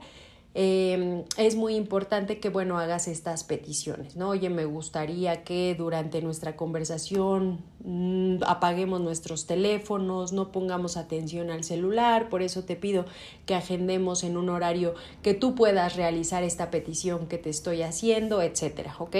Em, 0.53 1.23
es 1.37 1.55
muy 1.55 1.75
importante 1.75 2.39
que, 2.39 2.49
bueno, 2.49 2.77
hagas 2.77 3.07
estas 3.07 3.45
peticiones, 3.45 4.17
¿no? 4.17 4.29
Oye, 4.29 4.49
me 4.49 4.65
gustaría 4.65 5.45
que 5.45 5.75
durante 5.77 6.21
nuestra 6.21 6.57
conversación 6.57 7.59
mm, 7.85 8.43
apaguemos 8.45 8.99
nuestros 8.99 9.47
teléfonos, 9.47 10.33
no 10.33 10.51
pongamos 10.51 10.97
atención 10.97 11.51
al 11.51 11.63
celular, 11.63 12.27
por 12.27 12.41
eso 12.41 12.65
te 12.65 12.75
pido 12.75 13.05
que 13.45 13.55
agendemos 13.55 14.25
en 14.25 14.35
un 14.35 14.49
horario 14.49 14.93
que 15.23 15.33
tú 15.33 15.55
puedas 15.55 15.95
realizar 15.95 16.43
esta 16.43 16.69
petición 16.69 17.27
que 17.27 17.37
te 17.37 17.49
estoy 17.49 17.81
haciendo, 17.81 18.41
etcétera, 18.41 18.93
¿ok? 18.99 19.15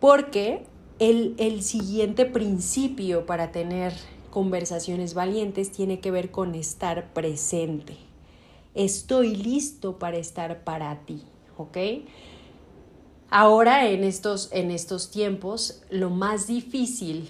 Porque 0.00 0.64
el, 0.98 1.34
el 1.38 1.62
siguiente 1.62 2.26
principio 2.26 3.24
para 3.24 3.52
tener 3.52 3.94
conversaciones 4.30 5.14
valientes 5.14 5.72
tiene 5.72 6.00
que 6.00 6.10
ver 6.10 6.30
con 6.30 6.54
estar 6.54 7.10
presente 7.14 8.07
estoy 8.78 9.34
listo 9.34 9.98
para 9.98 10.16
estar 10.16 10.64
para 10.64 11.04
ti, 11.04 11.22
¿ok? 11.56 11.76
Ahora 13.28 13.90
en 13.90 14.04
estos, 14.04 14.48
en 14.52 14.70
estos 14.70 15.10
tiempos, 15.10 15.82
lo 15.90 16.08
más 16.08 16.46
difícil 16.46 17.28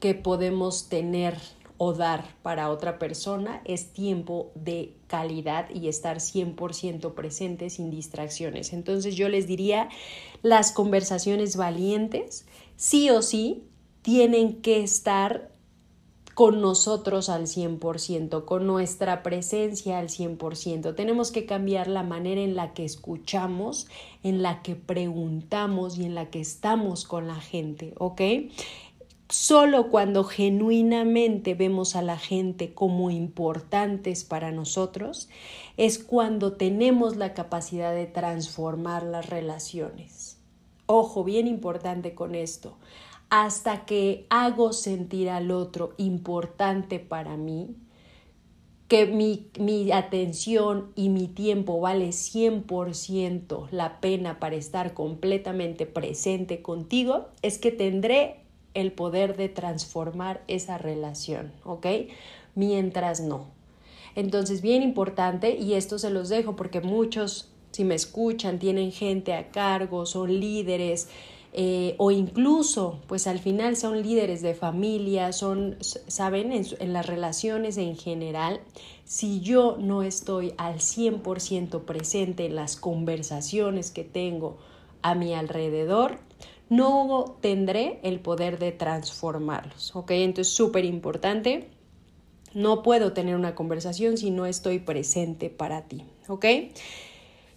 que 0.00 0.14
podemos 0.14 0.88
tener 0.88 1.36
o 1.76 1.92
dar 1.92 2.34
para 2.42 2.70
otra 2.70 2.98
persona 2.98 3.60
es 3.64 3.92
tiempo 3.92 4.50
de 4.54 4.94
calidad 5.06 5.68
y 5.70 5.88
estar 5.88 6.18
100% 6.18 7.14
presente 7.14 7.70
sin 7.70 7.90
distracciones. 7.90 8.72
Entonces 8.72 9.16
yo 9.16 9.28
les 9.28 9.46
diría, 9.46 9.88
las 10.42 10.72
conversaciones 10.72 11.56
valientes 11.56 12.46
sí 12.76 13.10
o 13.10 13.22
sí 13.22 13.64
tienen 14.02 14.62
que 14.62 14.82
estar 14.82 15.52
con 16.38 16.60
nosotros 16.60 17.30
al 17.30 17.48
100%, 17.48 18.44
con 18.44 18.64
nuestra 18.64 19.24
presencia 19.24 19.98
al 19.98 20.08
100%. 20.08 20.94
Tenemos 20.94 21.32
que 21.32 21.46
cambiar 21.46 21.88
la 21.88 22.04
manera 22.04 22.40
en 22.40 22.54
la 22.54 22.74
que 22.74 22.84
escuchamos, 22.84 23.88
en 24.22 24.40
la 24.40 24.62
que 24.62 24.76
preguntamos 24.76 25.98
y 25.98 26.04
en 26.04 26.14
la 26.14 26.30
que 26.30 26.38
estamos 26.38 27.04
con 27.06 27.26
la 27.26 27.40
gente, 27.40 27.92
¿ok? 27.98 28.20
Solo 29.28 29.88
cuando 29.88 30.22
genuinamente 30.22 31.56
vemos 31.56 31.96
a 31.96 32.02
la 32.02 32.16
gente 32.16 32.72
como 32.72 33.10
importantes 33.10 34.22
para 34.22 34.52
nosotros 34.52 35.28
es 35.76 35.98
cuando 35.98 36.52
tenemos 36.52 37.16
la 37.16 37.34
capacidad 37.34 37.92
de 37.92 38.06
transformar 38.06 39.02
las 39.02 39.28
relaciones. 39.28 40.36
Ojo, 40.86 41.24
bien 41.24 41.48
importante 41.48 42.14
con 42.14 42.36
esto 42.36 42.76
hasta 43.30 43.84
que 43.84 44.26
hago 44.30 44.72
sentir 44.72 45.30
al 45.30 45.50
otro 45.50 45.94
importante 45.98 46.98
para 46.98 47.36
mí, 47.36 47.76
que 48.88 49.04
mi, 49.04 49.48
mi, 49.58 49.92
atención 49.92 50.92
y 50.94 51.10
mi 51.10 51.28
tiempo 51.28 51.78
vale 51.78 52.08
100% 52.08 53.68
la 53.70 54.00
pena 54.00 54.40
para 54.40 54.56
estar 54.56 54.94
completamente 54.94 55.84
presente 55.84 56.62
contigo, 56.62 57.28
es 57.42 57.58
que 57.58 57.70
tendré 57.70 58.40
el 58.72 58.92
poder 58.92 59.36
de 59.36 59.50
transformar 59.50 60.42
esa 60.48 60.78
relación, 60.78 61.52
¿ok? 61.64 61.86
Mientras 62.54 63.20
no. 63.20 63.46
Entonces, 64.14 64.62
bien 64.62 64.82
importante, 64.82 65.56
y 65.56 65.74
esto 65.74 65.98
se 65.98 66.08
los 66.08 66.30
dejo 66.30 66.56
porque 66.56 66.80
muchos, 66.80 67.50
si 67.72 67.84
me 67.84 67.94
escuchan, 67.94 68.58
tienen 68.58 68.90
gente 68.90 69.34
a 69.34 69.50
cargo, 69.50 70.06
son 70.06 70.40
líderes, 70.40 71.08
eh, 71.52 71.94
o 71.98 72.10
incluso, 72.10 73.00
pues 73.06 73.26
al 73.26 73.38
final 73.38 73.76
son 73.76 74.02
líderes 74.02 74.42
de 74.42 74.54
familia, 74.54 75.32
son, 75.32 75.76
saben, 75.80 76.52
en, 76.52 76.66
en 76.78 76.92
las 76.92 77.06
relaciones 77.06 77.78
en 77.78 77.96
general, 77.96 78.60
si 79.04 79.40
yo 79.40 79.76
no 79.78 80.02
estoy 80.02 80.52
al 80.58 80.76
100% 80.76 81.84
presente 81.84 82.46
en 82.46 82.54
las 82.54 82.76
conversaciones 82.76 83.90
que 83.90 84.04
tengo 84.04 84.58
a 85.02 85.14
mi 85.14 85.34
alrededor, 85.34 86.18
no 86.68 87.36
tendré 87.40 87.98
el 88.02 88.20
poder 88.20 88.58
de 88.58 88.72
transformarlos, 88.72 89.96
¿ok? 89.96 90.10
Entonces, 90.10 90.52
súper 90.52 90.84
importante, 90.84 91.70
no 92.54 92.82
puedo 92.82 93.12
tener 93.12 93.36
una 93.36 93.54
conversación 93.54 94.16
si 94.16 94.30
no 94.30 94.46
estoy 94.46 94.78
presente 94.78 95.50
para 95.50 95.82
ti, 95.82 96.04
¿ok? 96.28 96.44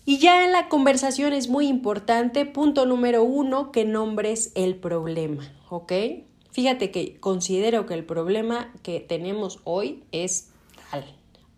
Y 0.04 0.18
ya 0.18 0.44
en 0.44 0.52
la 0.52 0.68
conversación 0.68 1.32
es 1.34 1.48
muy 1.48 1.68
importante, 1.68 2.46
punto 2.46 2.86
número 2.86 3.24
uno, 3.24 3.72
que 3.72 3.86
nombres 3.86 4.52
el 4.56 4.76
problema, 4.76 5.54
¿ok? 5.70 5.94
Fíjate 6.52 6.92
que 6.92 7.20
considero 7.20 7.86
que 7.86 7.94
el 7.94 8.04
problema 8.04 8.74
que 8.82 9.00
tenemos 9.00 9.60
hoy 9.64 10.04
es 10.12 10.50
tal. 10.90 11.06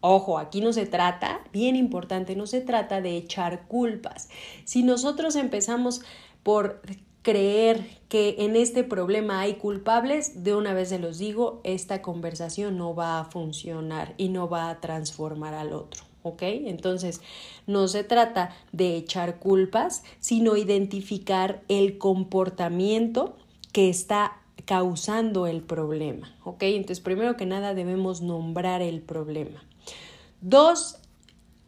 Ojo, 0.01 0.37
aquí 0.37 0.59
no 0.59 0.73
se 0.73 0.85
trata, 0.85 1.39
bien 1.53 1.77
importante, 1.77 2.35
no 2.35 2.45
se 2.45 2.59
trata 2.59 2.99
de 2.99 3.15
echar 3.15 3.67
culpas. 3.67 4.27
Si 4.65 4.83
nosotros 4.83 5.37
empezamos 5.37 6.01
por 6.43 6.81
creer 7.21 7.87
que 8.09 8.35
en 8.39 8.57
este 8.57 8.83
problema 8.83 9.39
hay 9.39 9.53
culpables, 9.53 10.43
de 10.43 10.53
una 10.53 10.73
vez 10.73 10.89
se 10.89 10.99
los 10.99 11.17
digo, 11.17 11.61
esta 11.63 12.01
conversación 12.01 12.77
no 12.77 12.93
va 12.93 13.21
a 13.21 13.25
funcionar 13.25 14.13
y 14.17 14.27
no 14.27 14.49
va 14.49 14.69
a 14.69 14.81
transformar 14.81 15.53
al 15.53 15.71
otro. 15.71 16.03
¿Ok? 16.23 16.41
Entonces, 16.41 17.21
no 17.67 17.87
se 17.87 18.03
trata 18.03 18.55
de 18.71 18.97
echar 18.97 19.39
culpas, 19.39 20.03
sino 20.19 20.57
identificar 20.57 21.61
el 21.67 21.97
comportamiento 21.97 23.37
que 23.71 23.89
está 23.89 24.39
causando 24.65 25.47
el 25.47 25.61
problema, 25.61 26.35
¿ok? 26.43 26.63
Entonces, 26.63 27.01
primero 27.01 27.35
que 27.37 27.45
nada 27.45 27.73
debemos 27.73 28.21
nombrar 28.21 28.81
el 28.81 29.01
problema. 29.01 29.63
Dos, 30.41 30.97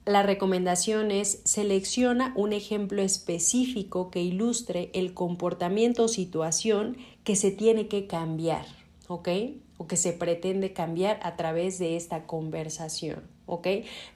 la 0.06 0.24
recomendación 0.24 1.12
es 1.12 1.41
selecciona 1.46 2.32
un 2.36 2.54
ejemplo 2.54 3.02
específico 3.02 4.12
que 4.12 4.22
ilustre 4.22 4.91
el 4.94 5.13
comportamiento 5.13 6.04
o 6.04 6.08
situación 6.08 6.98
que 7.24 7.36
se 7.36 7.52
tiene 7.52 7.88
que 7.88 8.08
cambiar, 8.08 8.65
¿ok? 9.08 9.30
O 9.78 9.88
que 9.88 9.98
se 9.98 10.13
pretende 10.13 10.74
cambiar 10.74 11.20
a 11.24 11.36
través 11.36 11.80
de 11.80 11.98
esta 11.98 12.26
conversación, 12.26 13.24
¿ok? 13.46 13.68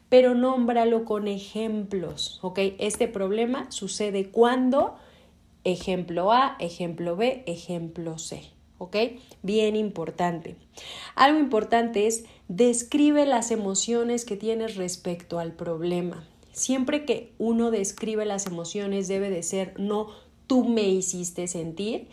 Pero 0.09 0.35
nómbralo 0.35 1.05
con 1.05 1.27
ejemplos, 1.27 2.39
¿ok? 2.41 2.59
Este 2.79 3.07
problema 3.07 3.69
sucede 3.71 4.29
cuando 4.29 4.95
ejemplo 5.63 6.31
A, 6.31 6.55
ejemplo 6.59 7.15
B, 7.15 7.43
ejemplo 7.45 8.17
C, 8.17 8.43
¿ok? 8.77 8.95
Bien 9.43 9.75
importante. 9.75 10.55
Algo 11.15 11.39
importante 11.39 12.07
es 12.07 12.25
describe 12.47 13.25
las 13.25 13.51
emociones 13.51 14.25
que 14.25 14.37
tienes 14.37 14.75
respecto 14.75 15.39
al 15.39 15.53
problema. 15.53 16.27
Siempre 16.51 17.05
que 17.05 17.33
uno 17.37 17.71
describe 17.71 18.25
las 18.25 18.47
emociones 18.47 19.07
debe 19.07 19.29
de 19.29 19.43
ser 19.43 19.79
no 19.79 20.07
tú 20.47 20.65
me 20.65 20.89
hiciste 20.89 21.47
sentir, 21.47 22.07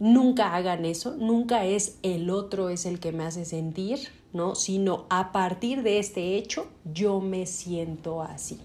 nunca 0.00 0.56
hagan 0.56 0.84
eso, 0.84 1.14
nunca 1.16 1.64
es 1.64 1.98
el 2.02 2.30
otro 2.30 2.70
es 2.70 2.86
el 2.86 2.98
que 2.98 3.12
me 3.12 3.22
hace 3.22 3.44
sentir, 3.44 4.00
¿no? 4.32 4.56
Sino 4.56 5.06
a 5.10 5.30
partir 5.30 5.84
de 5.84 6.00
este 6.00 6.36
hecho 6.36 6.66
yo 6.92 7.20
me 7.20 7.46
siento 7.46 8.22
así. 8.22 8.58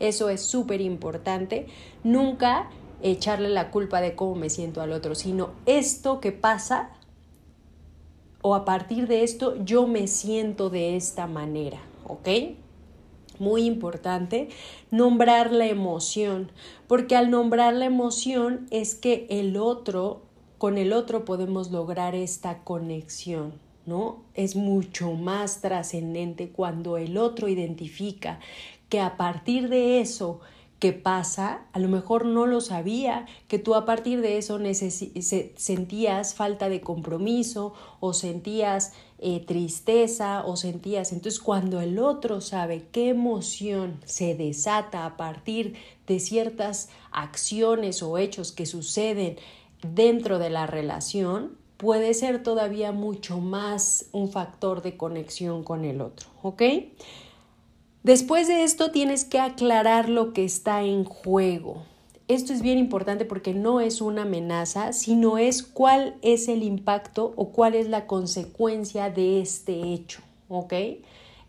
Eso 0.00 0.30
es 0.30 0.40
súper 0.40 0.80
importante. 0.80 1.66
Nunca 2.04 2.70
echarle 3.02 3.48
la 3.48 3.70
culpa 3.70 4.00
de 4.00 4.14
cómo 4.14 4.36
me 4.36 4.50
siento 4.50 4.80
al 4.80 4.92
otro, 4.92 5.14
sino 5.14 5.50
esto 5.66 6.20
que 6.20 6.32
pasa 6.32 6.90
o 8.42 8.54
a 8.54 8.64
partir 8.64 9.08
de 9.08 9.24
esto 9.24 9.56
yo 9.64 9.86
me 9.86 10.06
siento 10.06 10.70
de 10.70 10.96
esta 10.96 11.26
manera, 11.26 11.80
¿ok? 12.06 12.28
Muy 13.38 13.64
importante, 13.64 14.48
nombrar 14.90 15.52
la 15.52 15.66
emoción, 15.66 16.50
porque 16.86 17.16
al 17.16 17.30
nombrar 17.30 17.74
la 17.74 17.84
emoción 17.84 18.66
es 18.70 18.94
que 18.94 19.26
el 19.30 19.56
otro, 19.56 20.22
con 20.58 20.76
el 20.76 20.92
otro 20.92 21.24
podemos 21.24 21.70
lograr 21.70 22.14
esta 22.14 22.64
conexión, 22.64 23.54
¿no? 23.86 24.22
Es 24.34 24.56
mucho 24.56 25.12
más 25.12 25.60
trascendente 25.60 26.50
cuando 26.50 26.98
el 26.98 27.16
otro 27.16 27.48
identifica 27.48 28.40
que 28.88 29.00
a 29.00 29.16
partir 29.16 29.68
de 29.68 30.00
eso 30.00 30.40
que 30.78 30.92
pasa, 30.92 31.66
a 31.72 31.80
lo 31.80 31.88
mejor 31.88 32.24
no 32.24 32.46
lo 32.46 32.60
sabía, 32.60 33.26
que 33.48 33.58
tú 33.58 33.74
a 33.74 33.84
partir 33.84 34.20
de 34.20 34.38
eso 34.38 34.60
sentías 35.56 36.34
falta 36.34 36.68
de 36.68 36.80
compromiso 36.80 37.74
o 37.98 38.12
sentías 38.12 38.92
eh, 39.18 39.40
tristeza 39.44 40.44
o 40.46 40.56
sentías. 40.56 41.12
Entonces 41.12 41.40
cuando 41.40 41.80
el 41.80 41.98
otro 41.98 42.40
sabe 42.40 42.86
qué 42.92 43.08
emoción 43.08 43.98
se 44.04 44.36
desata 44.36 45.04
a 45.04 45.16
partir 45.16 45.74
de 46.06 46.20
ciertas 46.20 46.90
acciones 47.10 48.02
o 48.02 48.16
hechos 48.16 48.52
que 48.52 48.64
suceden 48.64 49.36
dentro 49.82 50.38
de 50.38 50.50
la 50.50 50.66
relación, 50.66 51.56
puede 51.76 52.12
ser 52.14 52.42
todavía 52.42 52.92
mucho 52.92 53.38
más 53.38 54.06
un 54.12 54.30
factor 54.30 54.82
de 54.82 54.96
conexión 54.96 55.62
con 55.62 55.84
el 55.84 56.00
otro, 56.00 56.28
¿ok? 56.42 56.62
Después 58.02 58.48
de 58.48 58.64
esto 58.64 58.90
tienes 58.90 59.24
que 59.24 59.38
aclarar 59.38 60.08
lo 60.08 60.32
que 60.32 60.44
está 60.44 60.82
en 60.82 61.04
juego. 61.04 61.82
Esto 62.26 62.52
es 62.52 62.62
bien 62.62 62.78
importante 62.78 63.24
porque 63.24 63.54
no 63.54 63.80
es 63.80 64.00
una 64.00 64.22
amenaza, 64.22 64.92
sino 64.92 65.38
es 65.38 65.62
cuál 65.62 66.16
es 66.22 66.48
el 66.48 66.62
impacto 66.62 67.32
o 67.36 67.50
cuál 67.50 67.74
es 67.74 67.88
la 67.88 68.06
consecuencia 68.06 69.10
de 69.10 69.40
este 69.40 69.92
hecho, 69.92 70.20
¿ok? 70.48 70.74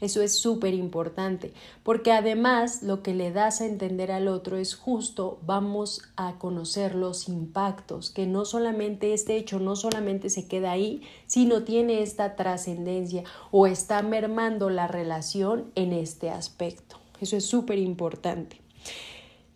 Eso 0.02 0.22
es 0.22 0.40
súper 0.40 0.74
importante, 0.74 1.52
porque 1.84 2.14
además 2.14 2.84
lo 2.84 3.04
que 3.04 3.14
le 3.14 3.32
das 3.32 3.60
a 3.60 3.66
entender 3.66 4.14
al 4.14 4.30
otro 4.30 4.56
es 4.56 4.74
justo, 4.76 5.40
vamos 5.46 6.02
a 6.16 6.38
conocer 6.38 6.96
los 6.96 7.28
impactos, 7.28 8.10
que 8.10 8.26
no 8.26 8.46
solamente 8.46 9.14
este 9.14 9.36
hecho 9.36 9.60
no 9.60 9.76
solamente 9.76 10.30
se 10.30 10.48
queda 10.48 10.72
ahí, 10.72 11.02
sino 11.28 11.64
tiene 11.64 12.02
esta 12.02 12.38
trascendencia 12.38 13.24
o 13.52 13.68
está 13.68 14.02
mermando 14.02 14.70
la 14.70 14.88
relación 14.88 15.72
en 15.76 15.92
este 15.92 16.30
aspecto. 16.30 16.98
Eso 17.20 17.36
es 17.36 17.46
súper 17.46 17.78
importante. 17.78 18.62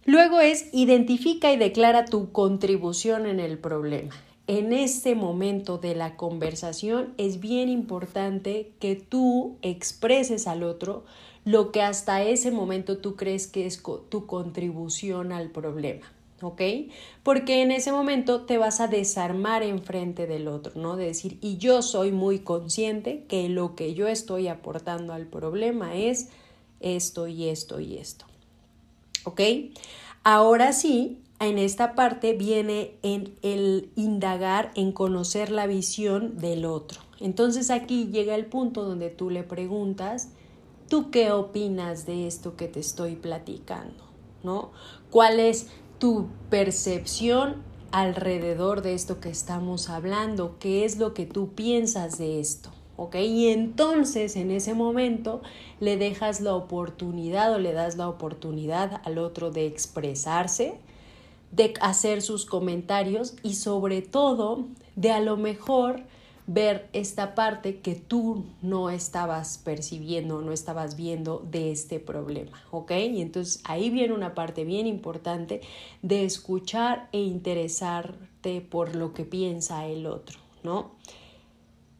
Luego 0.03 0.41
es 0.41 0.67
identifica 0.73 1.53
y 1.53 1.57
declara 1.57 2.03
tu 2.03 2.33
contribución 2.33 3.25
en 3.27 3.39
el 3.39 3.57
problema 3.57 4.13
en 4.47 4.73
este 4.73 5.15
momento 5.15 5.77
de 5.77 5.95
la 5.95 6.17
conversación 6.17 7.13
es 7.17 7.39
bien 7.39 7.69
importante 7.69 8.71
que 8.79 8.95
tú 8.95 9.57
expreses 9.61 10.47
al 10.47 10.63
otro 10.63 11.05
lo 11.45 11.71
que 11.71 11.81
hasta 11.81 12.23
ese 12.23 12.51
momento 12.51 12.97
tú 12.97 13.15
crees 13.15 13.47
que 13.47 13.65
es 13.65 13.81
tu 14.09 14.25
contribución 14.25 15.31
al 15.31 15.49
problema. 15.49 16.11
¿ok? 16.41 16.61
Porque 17.23 17.61
en 17.61 17.71
ese 17.71 17.91
momento 17.91 18.41
te 18.41 18.57
vas 18.57 18.81
a 18.81 18.87
desarmar 18.87 19.63
enfrente 19.63 20.27
del 20.27 20.47
otro, 20.47 20.73
¿no? 20.75 20.97
De 20.97 21.05
decir, 21.05 21.37
y 21.41 21.57
yo 21.57 21.81
soy 21.81 22.11
muy 22.11 22.39
consciente 22.39 23.23
que 23.27 23.47
lo 23.49 23.75
que 23.75 23.93
yo 23.93 24.07
estoy 24.07 24.49
aportando 24.49 25.13
al 25.13 25.25
problema 25.25 25.95
es 25.95 26.29
esto 26.81 27.27
y 27.27 27.47
esto 27.47 27.79
y 27.79 27.97
esto, 27.97 28.25
¿ok? 29.23 29.41
Ahora 30.25 30.73
sí, 30.73 31.17
en 31.47 31.57
esta 31.57 31.95
parte 31.95 32.33
viene 32.33 32.95
en 33.01 33.35
el 33.41 33.89
indagar, 33.95 34.71
en 34.75 34.91
conocer 34.91 35.51
la 35.51 35.67
visión 35.67 36.37
del 36.37 36.65
otro. 36.65 37.01
Entonces 37.19 37.69
aquí 37.69 38.07
llega 38.11 38.35
el 38.35 38.45
punto 38.45 38.83
donde 38.83 39.09
tú 39.09 39.29
le 39.29 39.43
preguntas, 39.43 40.29
¿tú 40.89 41.09
qué 41.09 41.31
opinas 41.31 42.05
de 42.05 42.27
esto 42.27 42.55
que 42.55 42.67
te 42.67 42.79
estoy 42.79 43.15
platicando? 43.15 44.03
¿No? 44.43 44.71
¿Cuál 45.09 45.39
es 45.39 45.67
tu 45.99 46.27
percepción 46.49 47.63
alrededor 47.91 48.81
de 48.81 48.93
esto 48.93 49.19
que 49.19 49.29
estamos 49.29 49.89
hablando? 49.89 50.57
¿Qué 50.59 50.83
es 50.83 50.97
lo 50.97 51.13
que 51.13 51.25
tú 51.25 51.53
piensas 51.53 52.17
de 52.17 52.39
esto? 52.39 52.71
¿Ok? 52.97 53.15
Y 53.15 53.47
entonces 53.47 54.35
en 54.35 54.51
ese 54.51 54.73
momento 54.73 55.41
le 55.79 55.97
dejas 55.97 56.41
la 56.41 56.55
oportunidad 56.55 57.53
o 57.53 57.59
le 57.59 57.73
das 57.73 57.95
la 57.95 58.09
oportunidad 58.09 59.01
al 59.05 59.17
otro 59.17 59.49
de 59.49 59.65
expresarse, 59.65 60.77
de 61.55 61.73
hacer 61.81 62.21
sus 62.21 62.45
comentarios 62.45 63.35
y 63.43 63.55
sobre 63.55 64.01
todo 64.01 64.65
de 64.95 65.11
a 65.11 65.19
lo 65.19 65.37
mejor 65.37 66.03
ver 66.45 66.89
esta 66.91 67.35
parte 67.35 67.79
que 67.79 67.95
tú 67.95 68.43
no 68.61 68.89
estabas 68.89 69.59
percibiendo, 69.59 70.41
no 70.41 70.51
estabas 70.51 70.97
viendo 70.97 71.45
de 71.49 71.71
este 71.71 71.99
problema, 71.99 72.61
¿ok? 72.71 72.91
Y 72.91 73.21
entonces 73.21 73.61
ahí 73.63 73.89
viene 73.89 74.13
una 74.13 74.33
parte 74.33 74.65
bien 74.65 74.87
importante 74.87 75.61
de 76.01 76.25
escuchar 76.25 77.07
e 77.13 77.21
interesarte 77.21 78.59
por 78.61 78.95
lo 78.95 79.13
que 79.13 79.23
piensa 79.23 79.85
el 79.85 80.05
otro, 80.05 80.39
¿no? 80.63 80.91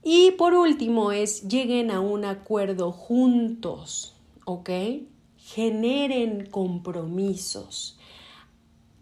Y 0.04 0.32
por 0.32 0.54
último 0.54 1.14
es 1.14 1.48
lleguen 1.48 1.90
a 1.90 2.02
un 2.02 2.26
acuerdo 2.26 2.92
juntos, 2.92 4.16
¿ok? 4.44 4.70
Generen 5.38 6.48
compromisos 6.48 7.98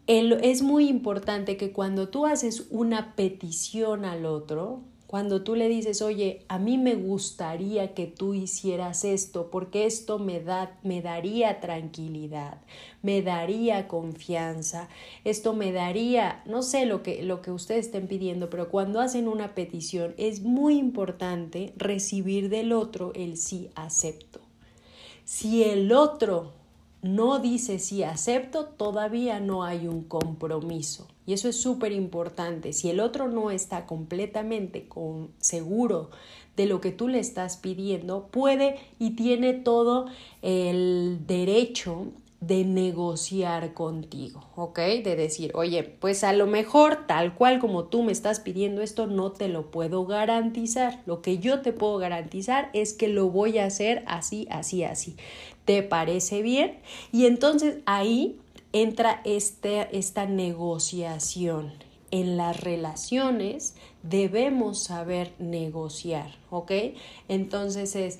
es 0.07 0.61
muy 0.61 0.87
importante 0.87 1.57
que 1.57 1.71
cuando 1.71 2.09
tú 2.09 2.25
haces 2.25 2.67
una 2.69 3.15
petición 3.15 4.05
al 4.05 4.25
otro, 4.25 4.81
cuando 5.11 5.43
tú 5.43 5.55
le 5.55 5.67
dices, 5.67 6.01
oye, 6.01 6.45
a 6.47 6.57
mí 6.57 6.77
me 6.77 6.95
gustaría 6.95 7.93
que 7.93 8.07
tú 8.07 8.33
hicieras 8.33 9.03
esto, 9.03 9.51
porque 9.51 9.85
esto 9.85 10.19
me, 10.19 10.39
da, 10.39 10.79
me 10.83 11.01
daría 11.01 11.59
tranquilidad, 11.59 12.61
me 13.01 13.21
daría 13.21 13.89
confianza, 13.89 14.87
esto 15.25 15.51
me 15.51 15.73
daría, 15.73 16.41
no 16.45 16.63
sé 16.63 16.85
lo 16.85 17.03
que, 17.03 17.23
lo 17.23 17.41
que 17.41 17.51
ustedes 17.51 17.87
estén 17.87 18.07
pidiendo, 18.07 18.49
pero 18.49 18.69
cuando 18.69 19.01
hacen 19.01 19.27
una 19.27 19.53
petición 19.53 20.13
es 20.17 20.43
muy 20.43 20.77
importante 20.77 21.73
recibir 21.75 22.47
del 22.47 22.71
otro 22.71 23.11
el 23.13 23.35
sí 23.35 23.69
acepto. 23.75 24.39
Si 25.25 25.65
el 25.65 25.91
otro 25.91 26.53
no 27.01 27.39
dice 27.39 27.79
sí 27.79 28.03
acepto, 28.03 28.65
todavía 28.65 29.39
no 29.39 29.63
hay 29.63 29.87
un 29.87 30.03
compromiso. 30.03 31.07
Y 31.25 31.33
eso 31.33 31.49
es 31.49 31.55
súper 31.55 31.91
importante. 31.91 32.73
Si 32.73 32.89
el 32.89 32.99
otro 32.99 33.27
no 33.27 33.51
está 33.51 33.85
completamente 33.85 34.87
con, 34.87 35.31
seguro 35.39 36.09
de 36.55 36.65
lo 36.65 36.81
que 36.81 36.91
tú 36.91 37.07
le 37.07 37.19
estás 37.19 37.57
pidiendo, 37.57 38.27
puede 38.27 38.77
y 38.99 39.11
tiene 39.11 39.53
todo 39.53 40.07
el 40.41 41.19
derecho 41.25 42.07
de 42.41 42.65
negociar 42.65 43.75
contigo, 43.75 44.43
¿ok? 44.55 44.79
De 44.79 45.15
decir, 45.15 45.51
oye, 45.53 45.83
pues 45.83 46.23
a 46.23 46.33
lo 46.33 46.47
mejor 46.47 47.05
tal 47.05 47.35
cual 47.35 47.59
como 47.59 47.83
tú 47.83 48.01
me 48.01 48.11
estás 48.11 48.39
pidiendo 48.39 48.81
esto, 48.81 49.05
no 49.05 49.31
te 49.31 49.47
lo 49.47 49.69
puedo 49.69 50.07
garantizar. 50.07 51.03
Lo 51.05 51.21
que 51.21 51.37
yo 51.37 51.61
te 51.61 51.71
puedo 51.71 51.99
garantizar 51.99 52.71
es 52.73 52.93
que 52.93 53.07
lo 53.07 53.29
voy 53.29 53.59
a 53.59 53.65
hacer 53.65 54.03
así, 54.07 54.47
así, 54.49 54.83
así. 54.83 55.15
¿Te 55.65 55.83
parece 55.83 56.41
bien? 56.41 56.79
Y 57.11 57.25
entonces 57.25 57.77
ahí 57.85 58.39
entra 58.73 59.21
este, 59.25 59.95
esta 59.97 60.25
negociación. 60.25 61.73
En 62.09 62.35
las 62.35 62.59
relaciones 62.59 63.75
debemos 64.03 64.83
saber 64.83 65.33
negociar, 65.39 66.35
¿ok? 66.49 66.71
Entonces 67.29 67.95
es 67.95 68.19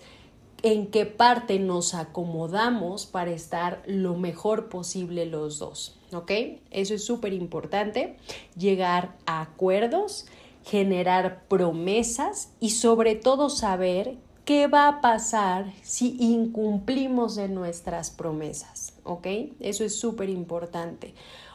en 0.63 0.87
qué 0.87 1.05
parte 1.05 1.59
nos 1.59 1.93
acomodamos 1.93 3.05
para 3.05 3.31
estar 3.31 3.81
lo 3.85 4.15
mejor 4.15 4.69
posible 4.69 5.25
los 5.25 5.59
dos, 5.59 5.97
¿ok? 6.13 6.31
Eso 6.69 6.93
es 6.93 7.03
súper 7.03 7.33
importante, 7.33 8.17
llegar 8.55 9.17
a 9.25 9.41
acuerdos, 9.41 10.27
generar 10.63 11.43
promesas 11.47 12.53
y 12.59 12.71
sobre 12.71 13.15
todo 13.15 13.49
saber 13.49 14.17
qué 14.45 14.67
va 14.67 14.87
a 14.87 15.01
pasar 15.01 15.71
si 15.81 16.15
incumplimos 16.19 17.35
de 17.35 17.47
nuestras 17.49 18.09
promesas, 18.09 18.93
¿ok? 19.03 19.27
Eso 19.59 19.83
es 19.83 19.99
súper 19.99 20.29
importante. 20.29 21.13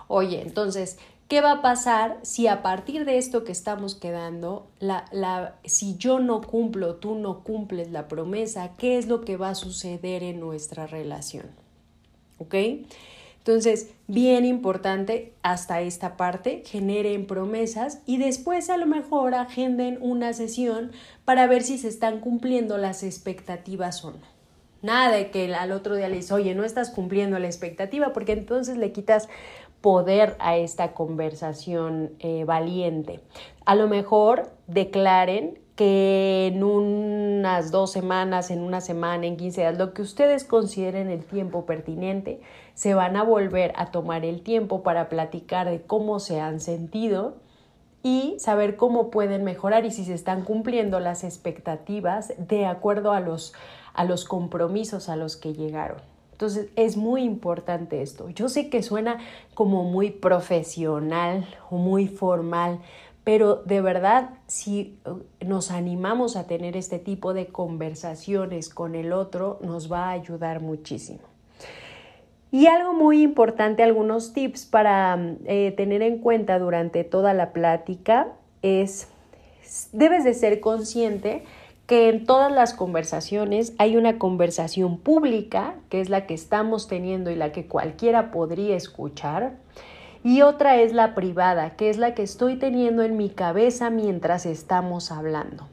Oye, 0.09 0.41
entonces, 0.41 0.99
¿Qué 1.29 1.41
va 1.41 1.51
a 1.51 1.63
pasar 1.63 2.21
si 2.23 2.47
a 2.47 2.63
partir 2.63 3.05
de 3.05 3.19
esto 3.19 3.43
que 3.43 3.51
estamos 3.51 3.97
quedando, 3.97 4.69
la, 4.79 5.07
la, 5.11 5.57
si 5.65 5.97
yo 5.97 6.21
no 6.21 6.41
cumplo, 6.41 6.97
tú 6.97 7.17
no 7.17 7.43
cumples 7.43 7.91
la 7.91 8.07
promesa, 8.07 8.77
qué 8.77 8.97
es 8.97 9.09
lo 9.09 9.23
que 9.23 9.37
va 9.37 9.51
a 9.51 9.55
suceder 9.57 10.23
en 10.23 10.39
nuestra 10.39 10.87
relación? 10.87 11.47
¿Ok? 12.39 12.55
Entonces, 13.47 13.95
bien 14.09 14.45
importante 14.45 15.33
hasta 15.45 15.81
esta 15.81 16.17
parte, 16.17 16.65
generen 16.67 17.29
promesas 17.29 18.01
y 18.05 18.19
después 18.19 18.71
a 18.71 18.77
lo 18.77 18.87
mejor 18.87 19.37
agenden 19.37 19.99
una 20.01 20.33
sesión 20.33 20.91
para 21.25 21.47
ver 21.47 21.63
si 21.63 21.79
se 21.79 21.87
están 21.87 22.19
cumpliendo 22.19 22.77
las 22.77 23.05
expectativas 23.05 24.05
o 24.05 24.11
no. 24.11 24.19
Nada 24.83 25.15
de 25.15 25.31
que 25.31 25.55
al 25.55 25.71
otro 25.71 25.95
día 25.95 26.09
le 26.09 26.17
dices, 26.17 26.33
oye, 26.33 26.57
no 26.57 26.65
estás 26.65 26.91
cumpliendo 26.91 27.39
la 27.39 27.47
expectativa, 27.47 28.13
porque 28.13 28.33
entonces 28.33 28.79
le 28.79 28.91
quitas 28.91 29.29
poder 29.81 30.35
a 30.41 30.57
esta 30.57 30.93
conversación 30.93 32.11
eh, 32.19 32.43
valiente. 32.45 33.21
A 33.65 33.77
lo 33.77 33.87
mejor 33.87 34.51
declaren 34.67 35.61
que 35.77 36.47
en 36.53 36.65
unas 36.65 37.71
dos 37.71 37.93
semanas, 37.93 38.51
en 38.51 38.61
una 38.61 38.81
semana, 38.81 39.27
en 39.27 39.37
15 39.37 39.61
días, 39.61 39.79
lo 39.79 39.93
que 39.93 40.03
ustedes 40.03 40.43
consideren 40.43 41.11
el 41.11 41.23
tiempo 41.25 41.67
pertinente, 41.67 42.41
se 42.77 42.93
van 42.93 43.17
a 43.17 43.25
volver 43.25 43.73
a 43.77 43.87
tomar 43.87 44.27
el 44.27 44.43
tiempo 44.43 44.83
para 44.83 45.09
platicar 45.09 45.69
de 45.69 45.81
cómo 45.81 46.21
se 46.21 46.41
han 46.41 46.61
sentido 46.61 47.37
y 48.03 48.37
saber 48.39 48.77
cómo 48.77 49.11
pueden 49.11 49.45
mejorar 49.45 49.87
y 49.87 49.91
si 49.91 50.05
se 50.05 50.13
están 50.13 50.45
cumpliendo 50.45 51.01
las 51.01 51.25
expectativas 51.25 52.35
de 52.37 52.67
acuerdo 52.67 53.13
a 53.13 53.21
los, 53.21 53.55
a 53.95 54.05
los 54.05 54.27
compromisos 54.27 55.09
a 55.09 55.17
los 55.17 55.39
que 55.39 55.55
llegaron. 55.55 55.97
Entonces 56.33 56.69
es 56.77 56.99
muy 56.99 57.23
importante 57.23 58.03
esto. 58.03 58.29
Yo 58.29 58.51
sé 58.51 58.69
que 58.69 58.83
suena 58.83 59.21
como 59.55 59.85
muy 59.85 60.11
profesional 60.11 61.49
o 61.71 61.79
muy 61.79 62.09
formal, 62.09 62.81
pero 63.25 63.57
de 63.65 63.81
verdad 63.81 64.35
si 64.47 64.99
uh, 65.07 65.47
nos 65.47 65.71
animamos 65.71 66.37
a 66.37 66.47
tener 66.47 66.77
este 66.77 66.99
tipo 66.99 67.33
de 67.33 67.47
conversaciones 67.47 68.69
con 68.69 68.95
el 68.95 69.15
otro, 69.15 69.59
nos 69.63 69.91
va 69.91 70.09
a 70.09 70.11
ayudar 70.11 70.61
muchísimo. 70.61 71.36
Y 72.51 72.67
algo 72.67 72.95
muy 72.95 73.23
importante, 73.23 73.83
algunos 73.83 74.33
tips 74.33 74.67
para 74.67 75.19
eh, 75.47 75.73
tener 75.77 76.03
en 76.03 76.19
cuenta 76.19 76.59
durante 76.59 77.05
toda 77.05 77.35
la 77.35 77.53
plática 77.53 78.29
es, 78.63 79.09
debes 79.93 80.25
de 80.25 80.33
ser 80.33 80.61
consciente 80.61 81.45
que 81.87 82.09
en 82.09 82.25
todas 82.25 82.51
las 82.51 82.75
conversaciones 82.75 83.75
hay 83.79 83.97
una 83.97 84.19
conversación 84.19 84.99
pública, 84.99 85.75
que 85.89 86.01
es 86.01 86.09
la 86.09 86.27
que 86.27 86.35
estamos 86.35 86.89
teniendo 86.89 87.31
y 87.31 87.37
la 87.37 87.53
que 87.53 87.67
cualquiera 87.67 88.31
podría 88.31 88.77
escuchar, 88.77 89.55
y 90.25 90.43
otra 90.43 90.79
es 90.81 90.93
la 90.93 91.15
privada, 91.15 91.77
que 91.77 91.89
es 91.89 91.99
la 91.99 92.15
que 92.15 92.25
estoy 92.25 92.57
teniendo 92.57 93.03
en 93.03 93.17
mi 93.17 93.31
cabeza 93.31 93.91
mientras 93.91 94.47
estamos 94.47 95.13
hablando. 95.13 95.69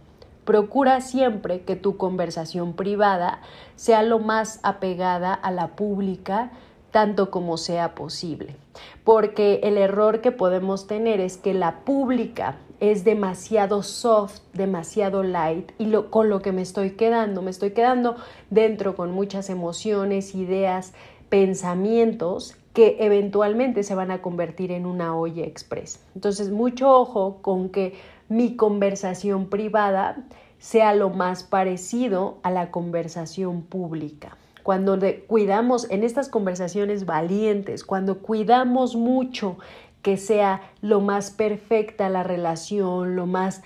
Procura 0.45 1.01
siempre 1.01 1.61
que 1.61 1.75
tu 1.75 1.97
conversación 1.97 2.73
privada 2.73 3.41
sea 3.75 4.03
lo 4.03 4.19
más 4.19 4.59
apegada 4.63 5.33
a 5.33 5.51
la 5.51 5.75
pública, 5.75 6.51
tanto 6.91 7.31
como 7.31 7.57
sea 7.57 7.95
posible. 7.95 8.55
Porque 9.03 9.61
el 9.63 9.77
error 9.77 10.21
que 10.21 10.31
podemos 10.31 10.87
tener 10.87 11.19
es 11.19 11.37
que 11.37 11.53
la 11.53 11.79
pública 11.85 12.57
es 12.79 13.05
demasiado 13.05 13.81
soft, 13.81 14.41
demasiado 14.53 15.23
light 15.23 15.71
y 15.77 15.85
lo, 15.85 16.11
con 16.11 16.29
lo 16.29 16.41
que 16.41 16.51
me 16.51 16.61
estoy 16.61 16.91
quedando, 16.91 17.41
me 17.41 17.51
estoy 17.51 17.71
quedando 17.71 18.17
dentro 18.49 18.95
con 18.95 19.11
muchas 19.11 19.49
emociones, 19.49 20.35
ideas, 20.35 20.93
pensamientos 21.29 22.57
que 22.73 22.97
eventualmente 22.99 23.83
se 23.83 23.95
van 23.95 24.11
a 24.11 24.21
convertir 24.21 24.71
en 24.71 24.85
una 24.85 25.15
olla 25.15 25.45
express. 25.45 26.03
Entonces, 26.15 26.49
mucho 26.51 26.89
ojo 26.89 27.37
con 27.41 27.69
que 27.69 27.93
mi 28.29 28.55
conversación 28.55 29.49
privada 29.49 30.25
sea 30.59 30.95
lo 30.95 31.09
más 31.09 31.43
parecido 31.43 32.37
a 32.41 32.49
la 32.49 32.71
conversación 32.71 33.63
pública. 33.63 34.37
Cuando 34.63 34.97
cuidamos 35.27 35.89
en 35.91 36.03
estas 36.03 36.29
conversaciones 36.29 37.05
valientes, 37.05 37.83
cuando 37.83 38.19
cuidamos 38.19 38.95
mucho 38.95 39.57
que 40.01 40.15
sea 40.15 40.61
lo 40.81 41.01
más 41.01 41.31
perfecta 41.31 42.09
la 42.09 42.23
relación, 42.23 43.17
lo 43.17 43.25
más, 43.25 43.61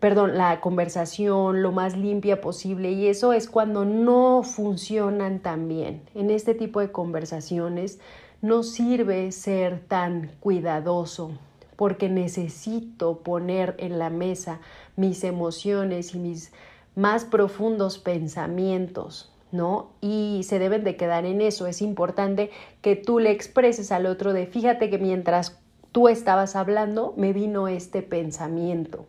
perdón, 0.00 0.36
la 0.36 0.60
conversación, 0.60 1.62
lo 1.62 1.70
más 1.70 1.96
limpia 1.96 2.40
posible. 2.40 2.90
Y 2.90 3.06
eso 3.06 3.32
es 3.32 3.48
cuando 3.48 3.84
no 3.84 4.42
funcionan 4.42 5.38
tan 5.38 5.68
bien. 5.68 6.02
En 6.16 6.30
este 6.30 6.54
tipo 6.54 6.80
de 6.80 6.90
conversaciones 6.90 8.00
no 8.42 8.64
sirve 8.64 9.30
ser 9.30 9.80
tan 9.86 10.32
cuidadoso 10.40 11.32
porque 11.80 12.10
necesito 12.10 13.20
poner 13.20 13.74
en 13.78 13.98
la 13.98 14.10
mesa 14.10 14.60
mis 14.96 15.24
emociones 15.24 16.14
y 16.14 16.18
mis 16.18 16.52
más 16.94 17.24
profundos 17.24 17.96
pensamientos, 17.98 19.32
¿no? 19.50 19.88
Y 20.02 20.42
se 20.44 20.58
deben 20.58 20.84
de 20.84 20.96
quedar 20.96 21.24
en 21.24 21.40
eso. 21.40 21.66
Es 21.66 21.80
importante 21.80 22.50
que 22.82 22.96
tú 22.96 23.18
le 23.18 23.30
expreses 23.30 23.92
al 23.92 24.04
otro 24.04 24.34
de, 24.34 24.46
fíjate 24.46 24.90
que 24.90 24.98
mientras 24.98 25.58
tú 25.90 26.08
estabas 26.08 26.54
hablando, 26.54 27.14
me 27.16 27.32
vino 27.32 27.66
este 27.66 28.02
pensamiento. 28.02 29.06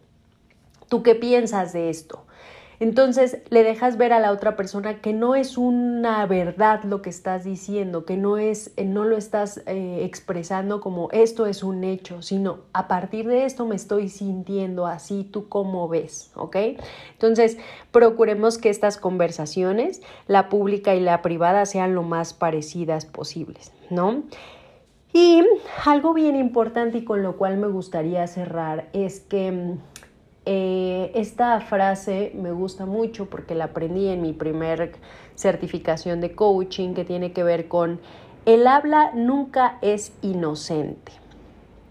¿Tú 0.87 1.03
qué 1.03 1.13
piensas 1.13 1.73
de 1.73 1.89
esto? 1.89 2.23
Entonces 2.81 3.37
le 3.51 3.63
dejas 3.63 3.95
ver 3.95 4.11
a 4.11 4.19
la 4.19 4.31
otra 4.31 4.55
persona 4.55 5.01
que 5.01 5.13
no 5.13 5.35
es 5.35 5.55
una 5.55 6.25
verdad 6.25 6.83
lo 6.83 7.03
que 7.03 7.11
estás 7.11 7.43
diciendo, 7.43 8.05
que 8.05 8.17
no 8.17 8.39
es, 8.39 8.73
eh, 8.75 8.85
no 8.85 9.05
lo 9.05 9.17
estás 9.17 9.61
eh, 9.67 9.99
expresando 10.03 10.81
como 10.81 11.07
esto 11.11 11.45
es 11.45 11.61
un 11.61 11.83
hecho, 11.83 12.23
sino 12.23 12.61
a 12.73 12.87
partir 12.87 13.27
de 13.27 13.45
esto 13.45 13.67
me 13.67 13.75
estoy 13.75 14.09
sintiendo 14.09 14.87
así, 14.87 15.23
tú 15.23 15.47
cómo 15.47 15.87
ves, 15.89 16.31
¿ok? 16.33 16.55
Entonces 17.13 17.59
procuremos 17.91 18.57
que 18.57 18.71
estas 18.71 18.97
conversaciones, 18.97 20.01
la 20.25 20.49
pública 20.49 20.95
y 20.95 21.01
la 21.01 21.21
privada, 21.21 21.67
sean 21.67 21.93
lo 21.93 22.01
más 22.01 22.33
parecidas 22.33 23.05
posibles, 23.05 23.71
¿no? 23.91 24.23
Y 25.13 25.43
algo 25.85 26.15
bien 26.15 26.35
importante 26.35 26.97
y 26.97 27.03
con 27.03 27.21
lo 27.21 27.37
cual 27.37 27.57
me 27.57 27.67
gustaría 27.67 28.25
cerrar 28.25 28.89
es 28.93 29.19
que 29.19 29.51
mm, 29.51 29.90
eh, 30.45 31.11
esta 31.13 31.59
frase 31.61 32.31
me 32.35 32.51
gusta 32.51 32.85
mucho 32.85 33.29
porque 33.29 33.53
la 33.53 33.65
aprendí 33.65 34.07
en 34.07 34.21
mi 34.21 34.33
primer 34.33 34.93
certificación 35.35 36.19
de 36.19 36.33
coaching 36.33 36.93
que 36.93 37.05
tiene 37.05 37.31
que 37.31 37.43
ver 37.43 37.67
con 37.67 37.99
el 38.45 38.65
habla 38.65 39.11
nunca 39.13 39.77
es 39.81 40.13
inocente. 40.21 41.11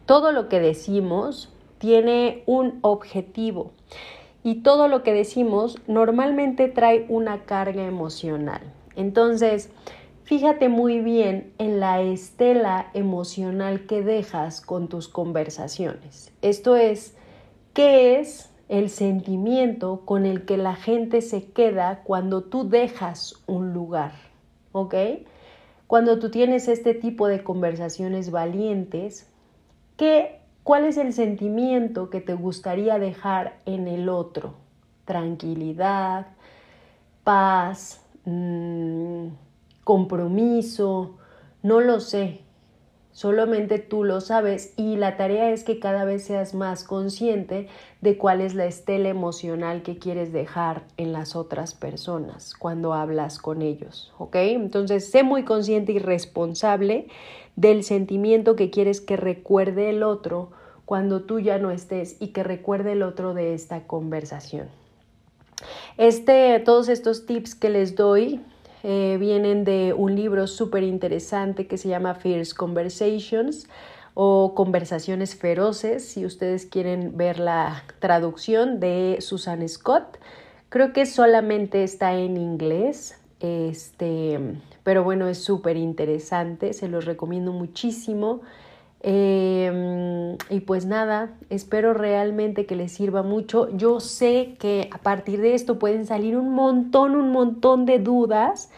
todo 0.05 0.32
lo 0.32 0.48
que 0.48 0.59
decimos 0.59 1.53
tiene 1.78 2.42
un 2.46 2.80
objetivo 2.82 3.70
y 4.42 4.62
todo 4.62 4.88
lo 4.88 5.03
que 5.03 5.12
decimos 5.12 5.78
normalmente 5.86 6.68
trae 6.68 7.07
una 7.09 7.44
carga 7.44 7.86
emocional. 7.86 8.61
Entonces, 8.96 9.70
fíjate 10.24 10.68
muy 10.68 11.01
bien 11.01 11.53
en 11.59 11.78
la 11.78 12.01
estela 12.03 12.90
emocional 12.94 13.86
que 13.86 14.03
dejas 14.03 14.61
con 14.61 14.88
tus 14.88 15.09
conversaciones. 15.09 16.32
Esto 16.42 16.76
es, 16.76 17.14
¿qué 17.73 18.21
es 18.21 18.51
el 18.68 18.91
sentimiento 18.91 20.03
con 20.05 20.27
el 20.27 20.45
que 20.45 20.57
la 20.57 20.77
gente 20.77 21.23
se 21.23 21.51
queda 21.53 22.03
cuando 22.05 22.43
tú 22.43 22.68
dejas 22.68 23.43
un 23.47 23.73
lugar? 23.73 24.12
¿Ok? 24.73 24.95
Cuando 25.87 26.18
tú 26.18 26.31
tienes 26.31 26.68
este 26.68 26.95
tipo 26.95 27.27
de 27.27 27.43
conversaciones 27.43 28.31
valientes, 28.31 29.29
¿qué 29.97 30.41
¿Cuál 30.62 30.85
es 30.85 30.99
el 30.99 31.12
sentimiento 31.12 32.11
que 32.11 32.21
te 32.21 32.35
gustaría 32.35 32.99
dejar 32.99 33.59
en 33.64 33.89
el 33.89 34.09
otro? 34.09 34.55
Tranquilidad, 35.05 36.27
paz, 37.25 38.05
mm, 38.25 39.29
compromiso, 39.83 41.16
no 41.62 41.81
lo 41.81 41.99
sé. 42.01 42.43
Solamente 43.21 43.79
tú 43.79 44.03
lo 44.03 44.23
sabes 44.23 44.73
y 44.79 44.97
la 44.97 45.18
tarea 45.18 45.51
es 45.51 45.62
que 45.62 45.79
cada 45.79 46.07
vez 46.07 46.25
seas 46.25 46.55
más 46.55 46.85
consciente 46.85 47.68
de 48.01 48.16
cuál 48.16 48.41
es 48.41 48.55
la 48.55 48.64
estela 48.64 49.11
emocional 49.11 49.83
que 49.83 49.99
quieres 49.99 50.33
dejar 50.33 50.85
en 50.97 51.12
las 51.12 51.37
otras 51.37 51.75
personas 51.75 52.55
cuando 52.55 52.95
hablas 52.95 53.39
con 53.39 53.61
ellos, 53.61 54.11
¿ok? 54.16 54.37
Entonces, 54.37 55.11
sé 55.11 55.23
muy 55.23 55.45
consciente 55.45 55.93
y 55.93 55.99
responsable 55.99 57.09
del 57.57 57.85
sentimiento 57.85 58.57
que 58.57 58.71
quieres 58.71 59.03
que 59.03 59.18
recuerde 59.18 59.91
el 59.91 60.03
otro 60.03 60.49
cuando 60.87 61.21
tú 61.21 61.41
ya 61.41 61.59
no 61.59 61.71
estés 61.71 62.16
y 62.21 62.29
que 62.29 62.43
recuerde 62.43 62.93
el 62.93 63.03
otro 63.03 63.35
de 63.35 63.53
esta 63.53 63.87
conversación. 63.87 64.68
Este, 65.99 66.59
todos 66.61 66.89
estos 66.89 67.27
tips 67.27 67.55
que 67.55 67.68
les 67.68 67.97
doy 67.97 68.41
eh, 68.83 69.16
vienen 69.20 69.64
de 69.64 69.93
un 69.93 70.14
libro 70.16 70.47
súper 70.47 70.83
interesante 70.83 71.66
que 71.66 71.78
se 71.78 71.89
llama 71.89 72.14
Fierce 72.14 72.55
Conversations 72.55 73.68
o 74.14 74.55
Conversaciones 74.55 75.37
Feroces, 75.37 76.05
si 76.05 76.24
ustedes 76.24 76.66
quieren 76.66 77.16
ver 77.16 77.39
la 77.39 77.85
traducción 77.99 78.81
de 78.81 79.18
Susan 79.20 79.66
Scott. 79.68 80.18
Creo 80.68 80.93
que 80.93 81.07
solamente 81.07 81.83
está 81.83 82.14
en 82.14 82.37
inglés, 82.37 83.18
este, 83.41 84.39
pero 84.83 85.05
bueno, 85.05 85.28
es 85.28 85.43
súper 85.43 85.76
interesante, 85.76 86.72
se 86.72 86.89
los 86.89 87.05
recomiendo 87.05 87.53
muchísimo. 87.53 88.43
Em, 89.03 90.36
y 90.51 90.61
pues 90.61 90.84
nada, 90.84 91.34
espero 91.48 91.94
realmente 91.94 92.66
que 92.66 92.76
les 92.76 92.92
sirva 92.92 93.22
mucho. 93.22 93.68
Yo 93.76 94.01
sé 94.01 94.57
que 94.59 94.90
a 94.92 94.98
partir 94.98 95.40
de 95.40 95.55
esto 95.55 95.78
pueden 95.78 96.07
salir 96.07 96.36
un 96.36 96.53
montón, 96.55 97.16
un 97.16 97.32
montón 97.32 97.86
de 97.86 97.98
dudas. 97.98 98.70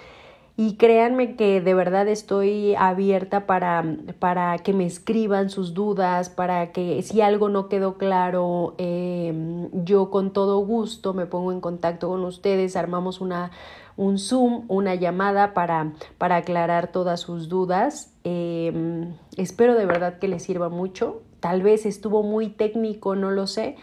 Y 0.54 0.76
créanme 0.76 1.34
que 1.34 1.62
de 1.62 1.74
verdad 1.74 2.06
estoy 2.08 2.74
abierta 2.74 3.46
para, 3.46 3.96
para 4.18 4.58
que 4.58 4.74
me 4.74 4.84
escriban 4.84 5.48
sus 5.48 5.72
dudas, 5.72 6.28
para 6.28 6.72
que 6.72 7.02
si 7.02 7.22
algo 7.22 7.48
no 7.48 7.68
quedó 7.68 7.96
claro, 7.96 8.74
em, 8.76 9.70
yo 9.84 10.10
con 10.10 10.32
todo 10.32 10.58
gusto 10.58 11.14
me 11.14 11.24
pongo 11.24 11.52
en 11.52 11.60
contacto 11.62 12.08
con 12.08 12.22
ustedes, 12.24 12.76
armamos 12.76 13.22
una, 13.22 13.50
un 13.97 14.18
Zoom, 14.18 14.64
una 14.68 14.95
llamada 14.95 15.55
para, 15.55 15.93
para 16.18 16.36
aclarar 16.36 16.93
todas 16.93 17.20
sus 17.20 17.49
dudas. 17.49 18.12
Em, 18.24 19.14
espero 19.36 19.74
de 19.74 19.86
verdad 19.86 20.18
que 20.18 20.28
les 20.28 20.43
sirva 20.43 20.68
mucho. 20.68 21.22
Tal 21.40 21.62
vez 21.62 21.86
estuvo 21.86 22.22
muy 22.22 22.49
técnico, 22.49 23.16
no 23.16 23.30
lo 23.30 23.47
sé, 23.47 23.76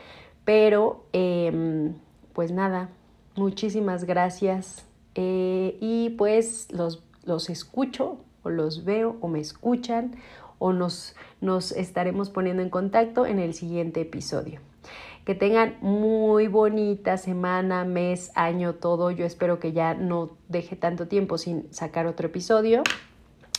pero 0.46 1.06
em, 1.14 1.94
pues 2.34 2.52
nada, 2.52 2.90
muchísimas 3.36 4.06
gracias. 4.06 4.86
Eh, 5.16 5.78
y 5.82 6.12
pues 6.12 6.68
los, 6.72 7.04
los 7.26 7.50
escucho 7.50 8.18
o 8.44 8.50
los 8.50 8.86
veo 8.86 9.18
o 9.22 9.28
me 9.28 9.40
escuchan 9.40 10.16
o 10.60 10.74
nos, 10.74 11.16
nos 11.42 11.72
estaremos 11.72 12.30
poniendo 12.30 12.62
en 12.62 12.70
contacto 12.70 13.26
en 13.26 13.40
el 13.40 13.54
siguiente 13.54 14.02
episodio. 14.02 14.60
Que 15.30 15.36
tengan 15.36 15.78
muy 15.82 16.48
bonita 16.48 17.18
semana, 17.18 17.86
mes, 17.86 18.32
año, 18.34 18.74
todo. 18.74 19.12
Yo 19.12 19.28
espero 19.28 19.60
que 19.60 19.74
ya 19.74 19.94
no 19.94 20.40
deje 20.48 20.76
tanto 20.76 21.08
tiempo 21.08 21.38
sin 21.38 21.72
sacar 21.72 22.08
otro 22.08 22.26
episodio. 22.26 22.82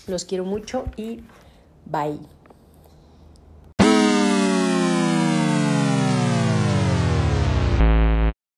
Los 0.09 0.25
quiero 0.25 0.45
mucho 0.45 0.87
y 0.97 1.21
bye. 1.87 2.40